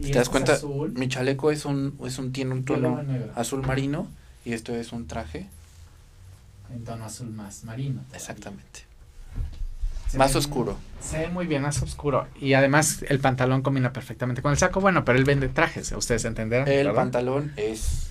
[0.00, 0.58] ¿Te das cuenta?
[0.94, 3.02] Mi chaleco es un, es un, tiene un tono
[3.34, 4.08] azul marino
[4.44, 5.48] y esto es un traje.
[6.72, 8.02] En tono azul más marino.
[8.14, 8.80] Exactamente.
[10.16, 10.76] más oscuro.
[11.00, 12.26] se ve muy bien, más oscuro.
[12.40, 14.80] Y además el pantalón combina perfectamente con el saco.
[14.80, 16.68] Bueno, pero él vende trajes, ustedes entenderán.
[16.68, 18.08] El pantalón es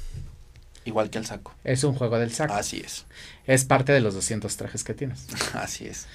[0.83, 1.53] Igual que el saco.
[1.63, 2.53] Es un juego del saco.
[2.53, 3.05] Así es.
[3.45, 5.27] Es parte de los 200 trajes que tienes.
[5.53, 6.07] Así es.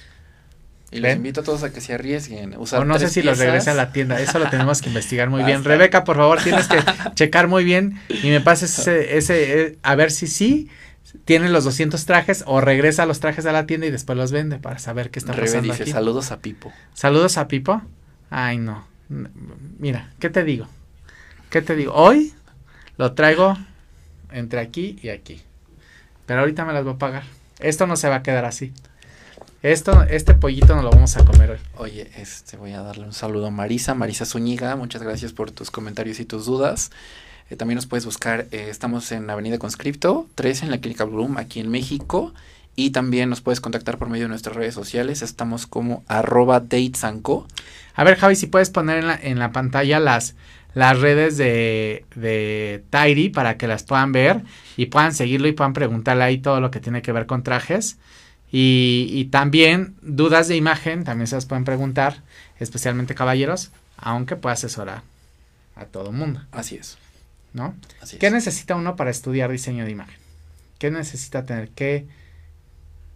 [0.89, 2.55] Y les invito a todos a que se arriesguen.
[2.55, 4.19] o no sé si los regrese a la tienda.
[4.21, 5.63] Eso lo tenemos que investigar muy bien.
[5.63, 6.79] Rebeca, por favor, tienes que
[7.15, 10.69] checar muy bien y me pases ese, ese, eh, a ver si sí
[11.25, 14.59] tienen los 200 trajes o regresa los trajes a la tienda y después los vende
[14.59, 16.71] para saber qué está pasando dice, saludos a Pipo.
[16.93, 17.81] Saludos a Pipo.
[18.29, 18.85] Ay, no.
[19.79, 20.67] Mira, ¿qué te digo?
[21.49, 21.93] ¿Qué te digo?
[21.93, 22.33] Hoy
[22.97, 23.57] lo traigo
[24.31, 25.41] entre aquí y aquí.
[26.25, 27.23] Pero ahorita me las voy a pagar.
[27.59, 28.73] Esto no se va a quedar así.
[29.63, 31.57] Esto, este pollito no lo vamos a comer hoy.
[31.77, 35.71] Oye, este voy a darle un saludo a Marisa, Marisa Zúñiga, muchas gracias por tus
[35.71, 36.91] comentarios y tus dudas.
[37.49, 41.37] Eh, también nos puedes buscar, eh, estamos en Avenida Conscripto, 3 en la Clínica Bloom,
[41.37, 42.35] aquí en México.
[42.75, 45.23] Y también nos puedes contactar por medio de nuestras redes sociales.
[45.23, 47.47] Estamos como arroba datesanco.
[47.95, 50.35] A ver, Javi, si puedes poner en la, en la pantalla las,
[50.75, 54.43] las redes de, de Tairi para que las puedan ver
[54.75, 57.97] y puedan seguirlo y puedan preguntarle ahí todo lo que tiene que ver con trajes.
[58.51, 62.23] Y, y también dudas de imagen, también se las pueden preguntar,
[62.59, 65.03] especialmente caballeros, aunque puede asesorar
[65.75, 66.97] a todo mundo, Así es.
[67.53, 67.75] ¿no?
[68.01, 68.33] Así ¿Qué es.
[68.33, 70.19] necesita uno para estudiar diseño de imagen?
[70.79, 71.69] ¿Qué necesita tener?
[71.69, 72.05] ¿Qué,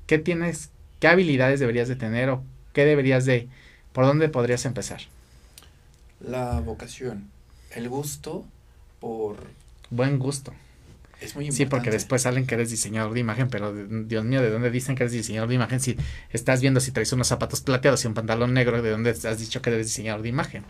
[0.08, 0.70] qué tienes?
[1.00, 3.48] ¿Qué habilidades deberías de tener o qué deberías de,
[3.94, 5.02] por dónde podrías empezar?
[6.20, 7.30] La vocación,
[7.72, 8.46] el gusto
[9.00, 9.38] por...
[9.90, 10.54] Buen gusto.
[11.22, 11.69] Es muy Sí, importante.
[11.69, 15.03] porque después salen que eres diseñador de imagen, pero Dios mío, ¿de dónde dicen que
[15.03, 15.80] eres diseñador de imagen?
[15.80, 15.95] Si
[16.32, 19.61] estás viendo si traes unos zapatos plateados y un pantalón negro, ¿de dónde has dicho
[19.61, 20.63] que eres diseñador de imagen?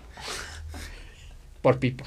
[1.61, 2.03] Por Pipo.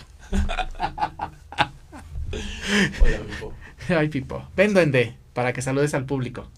[3.00, 3.52] Hola, Vivo.
[3.88, 4.46] Ay, Pipo.
[4.56, 6.48] Ven, duende, para que saludes al público.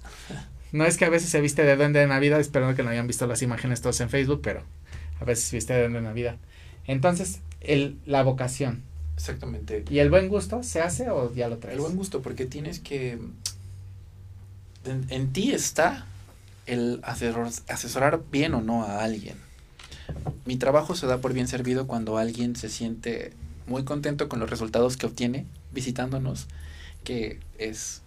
[0.72, 3.07] No es que a veces se viste de duende de Navidad, espero que no hayan
[3.07, 4.62] visto las imágenes todos en Facebook, pero
[5.20, 6.37] a veces viste de duende de Navidad.
[6.87, 8.82] Entonces, el, la vocación
[9.17, 9.85] Exactamente.
[9.91, 11.77] y el buen gusto, ¿se hace o ya lo traes?
[11.77, 13.19] El buen gusto, porque tienes que...
[14.85, 16.07] En, en ti está
[16.67, 19.37] el asesor- asesorar bien o no a alguien.
[20.45, 23.33] Mi trabajo se da por bien servido cuando alguien se siente
[23.67, 26.47] muy contento con los resultados que obtiene visitándonos,
[27.03, 28.03] que es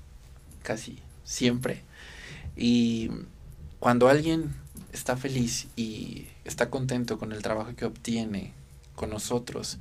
[0.64, 1.82] casi siempre.
[2.56, 3.10] Y
[3.80, 4.54] cuando alguien
[4.94, 8.54] está feliz y está contento con el trabajo que obtiene
[8.96, 9.78] con nosotros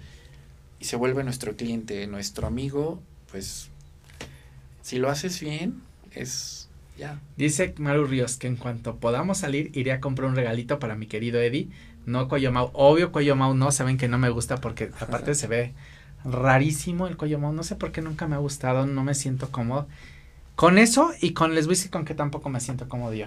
[0.81, 3.01] y se vuelve nuestro cliente, nuestro amigo,
[3.31, 3.69] pues
[4.83, 7.21] si lo haces bien, es ya.
[7.37, 11.07] Dice Maru Ríos que en cuanto podamos salir iré a comprar un regalito para mi
[11.07, 11.69] querido Eddie.
[12.07, 12.71] No cuello mau.
[12.73, 15.75] Obvio cuello mau no, saben que no me gusta porque aparte se ve
[16.25, 17.53] rarísimo el cuello mau.
[17.53, 19.87] No sé por qué nunca me ha gustado, no me siento cómodo.
[20.57, 23.27] Con eso y con les voy a decir con que tampoco me siento cómodo yo.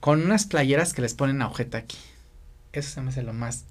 [0.00, 1.98] Con unas playeras que les ponen agujeta aquí.
[2.72, 3.64] Eso se me hace lo más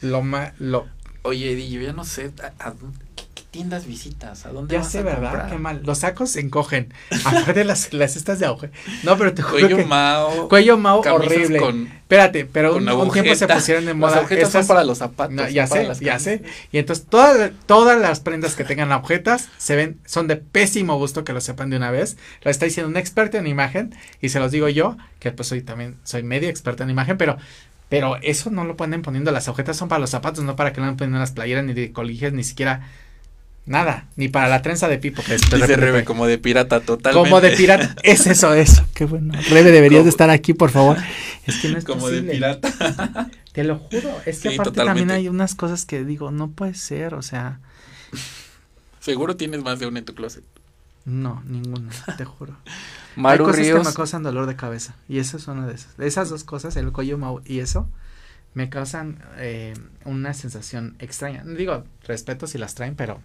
[0.00, 0.86] lo más lo
[1.26, 4.74] Oye, Eddie, yo ya no sé a, a dónde- ¿qué, qué tiendas visitas, a dónde
[4.74, 5.30] ya vas sé, a ¿verdad?
[5.30, 5.50] comprar?
[5.50, 5.80] Qué mal.
[5.82, 6.92] Los sacos se encogen.
[7.24, 8.76] Aparte las las estas de agujeta.
[9.04, 11.58] No, pero te juro Cuello que Mao, cuello camisas horrible.
[11.60, 14.16] con, Espérate, pero un, un tiempo se pusieron de Las moda.
[14.18, 15.34] agujetas estas- son para los zapatos.
[15.34, 16.42] No, ya sé, las ya sé.
[16.72, 21.24] Y entonces todas, todas las prendas que tengan agujetas se ven, son de pésimo gusto
[21.24, 22.18] que lo sepan de una vez.
[22.42, 25.62] Lo está diciendo un experto en imagen y se los digo yo, que pues soy
[25.62, 27.38] también, soy medio experto en imagen, pero,
[27.88, 29.30] pero eso no lo pueden poniendo.
[29.30, 31.72] Las agujetas son para los zapatos, no para que lo poniendo en las playeras, ni
[31.74, 32.88] de coliges, ni siquiera
[33.66, 35.22] nada, ni para la trenza de pipo.
[35.22, 37.28] Que Dice repente- Rebe, como de pirata, totalmente.
[37.30, 37.94] como de pirata.
[38.02, 38.84] Es eso, eso.
[38.94, 39.32] Qué bueno.
[39.50, 40.98] Rebe, deberías Como- de estar aquí, por favor.
[41.46, 43.30] Es que no es Como de pirata.
[43.52, 44.10] Te lo juro.
[44.26, 45.00] Es que Sí, aparte totalmente.
[45.00, 47.60] también hay unas cosas que digo, no puede ser, o sea,
[49.00, 50.42] Seguro tienes más de una en tu closet.
[51.04, 52.56] No, ninguna, te juro.
[53.16, 54.96] Maru hay cosas que Ríos, me causan dolor de cabeza.
[55.08, 55.98] Y esa es una de esas.
[55.98, 57.88] Esas dos cosas, el cuello mau y eso,
[58.54, 59.74] me causan eh,
[60.04, 61.44] una sensación extraña.
[61.44, 63.20] Digo, respeto si las traen, pero,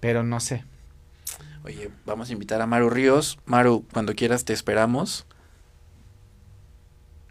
[0.00, 0.64] pero no sé.
[1.64, 3.38] Oye, vamos a invitar a Maru Ríos.
[3.46, 5.26] Maru, cuando quieras te esperamos.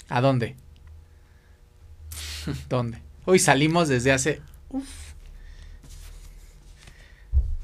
[0.10, 0.56] ¿A dónde?
[2.70, 3.02] ¿Dónde?
[3.26, 4.42] Uy, salimos desde hace.
[4.70, 5.05] Uf.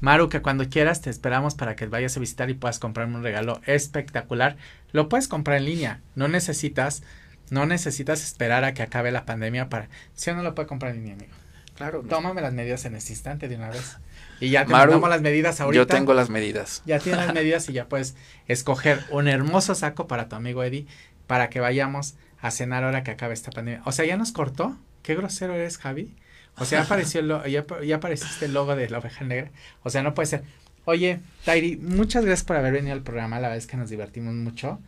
[0.02, 3.22] Maru, que cuando quieras te esperamos para que vayas a visitar y puedas comprarme un
[3.22, 4.56] regalo espectacular.
[4.90, 6.00] Lo puedes comprar en línea.
[6.16, 7.04] No necesitas,
[7.50, 9.88] no necesitas esperar a que acabe la pandemia para.
[10.14, 11.32] Si o no lo puede comprar en línea, amigo.
[11.76, 12.02] Claro.
[12.02, 12.08] no.
[12.08, 13.98] Tómame las medidas en este instante de una vez.
[14.40, 15.80] Y ya te Maru, las medidas ahorita.
[15.80, 16.82] Yo tengo las medidas.
[16.84, 18.16] Ya tienes las medidas y ya puedes
[18.48, 20.88] escoger un hermoso saco para tu amigo Eddie
[21.28, 23.82] para que vayamos a cenar ahora que acabe esta pandemia.
[23.84, 24.76] O sea, ya nos cortó.
[25.04, 26.16] Qué grosero eres, Javi.
[26.58, 29.50] O sea, ya apareció el lo- ya, ya apareciste el logo de la oveja negra.
[29.82, 30.42] O sea, no puede ser.
[30.84, 33.36] Oye, Tairi, muchas gracias por haber venido al programa.
[33.36, 34.78] La verdad es que nos divertimos mucho.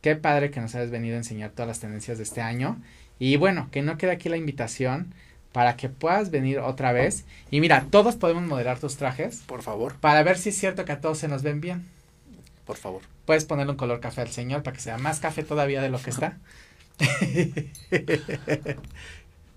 [0.00, 2.80] Qué padre que nos hayas venido a enseñar todas las tendencias de este año.
[3.18, 5.14] Y bueno, que no quede aquí la invitación
[5.52, 7.24] para que puedas venir otra vez.
[7.50, 10.92] Y mira, todos podemos modelar tus trajes Por favor, para ver si es cierto que
[10.92, 11.86] a todos se nos ven bien.
[12.66, 13.02] por favor.
[13.24, 15.98] Puedes ponerle un color café al señor para que sea más café todavía de lo
[16.02, 16.38] que está.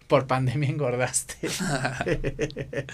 [0.08, 1.50] Por pandemia engordaste.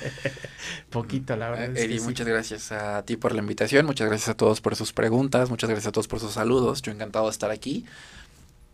[0.89, 1.78] Poquito, la verdad.
[1.78, 2.03] es que sí.
[2.05, 5.70] muchas gracias a ti por la invitación, muchas gracias a todos por sus preguntas, muchas
[5.70, 6.82] gracias a todos por sus saludos.
[6.82, 7.86] Yo encantado de estar aquí.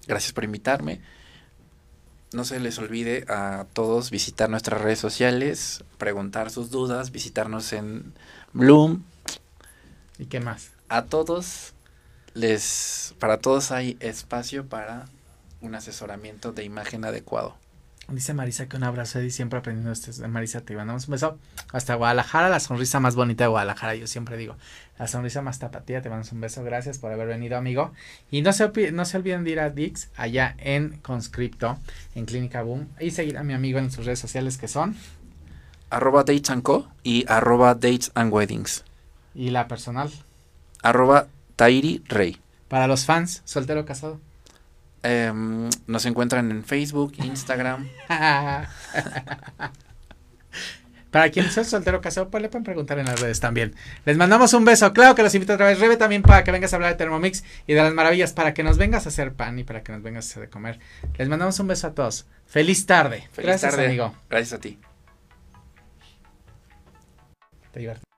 [0.08, 1.02] Gracias por invitarme.
[2.32, 8.14] No se les olvide a todos visitar nuestras redes sociales, preguntar sus dudas, visitarnos en
[8.54, 9.04] Bloom.
[10.18, 10.70] ¿Y qué más?
[10.90, 11.74] A todos
[12.36, 15.08] les para todos hay espacio para
[15.62, 17.56] un asesoramiento de imagen adecuado.
[18.12, 21.38] Dice Marisa que un abrazo y siempre aprendiendo este Marisa te mandamos un beso
[21.72, 24.56] hasta Guadalajara la sonrisa más bonita de Guadalajara yo siempre digo
[24.98, 27.94] la sonrisa más tapatía te mandamos un beso gracias por haber venido amigo
[28.32, 31.80] y no se no se olviden de ir a Dix allá en Conscripto
[32.16, 34.96] en Clínica Boom y seguir a mi amigo en sus redes sociales que son
[35.90, 38.84] Arroba Dates and Co y arroba Dates and Weddings.
[39.34, 40.12] y la personal
[40.82, 42.40] Arroba Tairi Rey.
[42.68, 44.20] Para los fans, soltero casado.
[45.02, 47.88] Em, nos encuentran en Facebook, Instagram.
[51.12, 53.74] Para quien sea soltero casado, pues le pueden preguntar en las redes también.
[54.06, 54.94] Les mandamos un beso.
[54.94, 55.80] Claro que los invito otra vez.
[55.80, 58.62] Rebe también para que vengas a hablar de Thermomix y de las maravillas, para que
[58.62, 60.80] nos vengas a hacer pan y para que nos vengas a hacer de comer.
[61.18, 62.28] Les mandamos un beso a todos.
[62.46, 63.28] Feliz tarde.
[63.32, 63.88] Feliz Gracias, tarde.
[63.88, 64.14] amigo.
[64.30, 64.80] Gracias a ti.
[67.72, 68.09] Te divertí.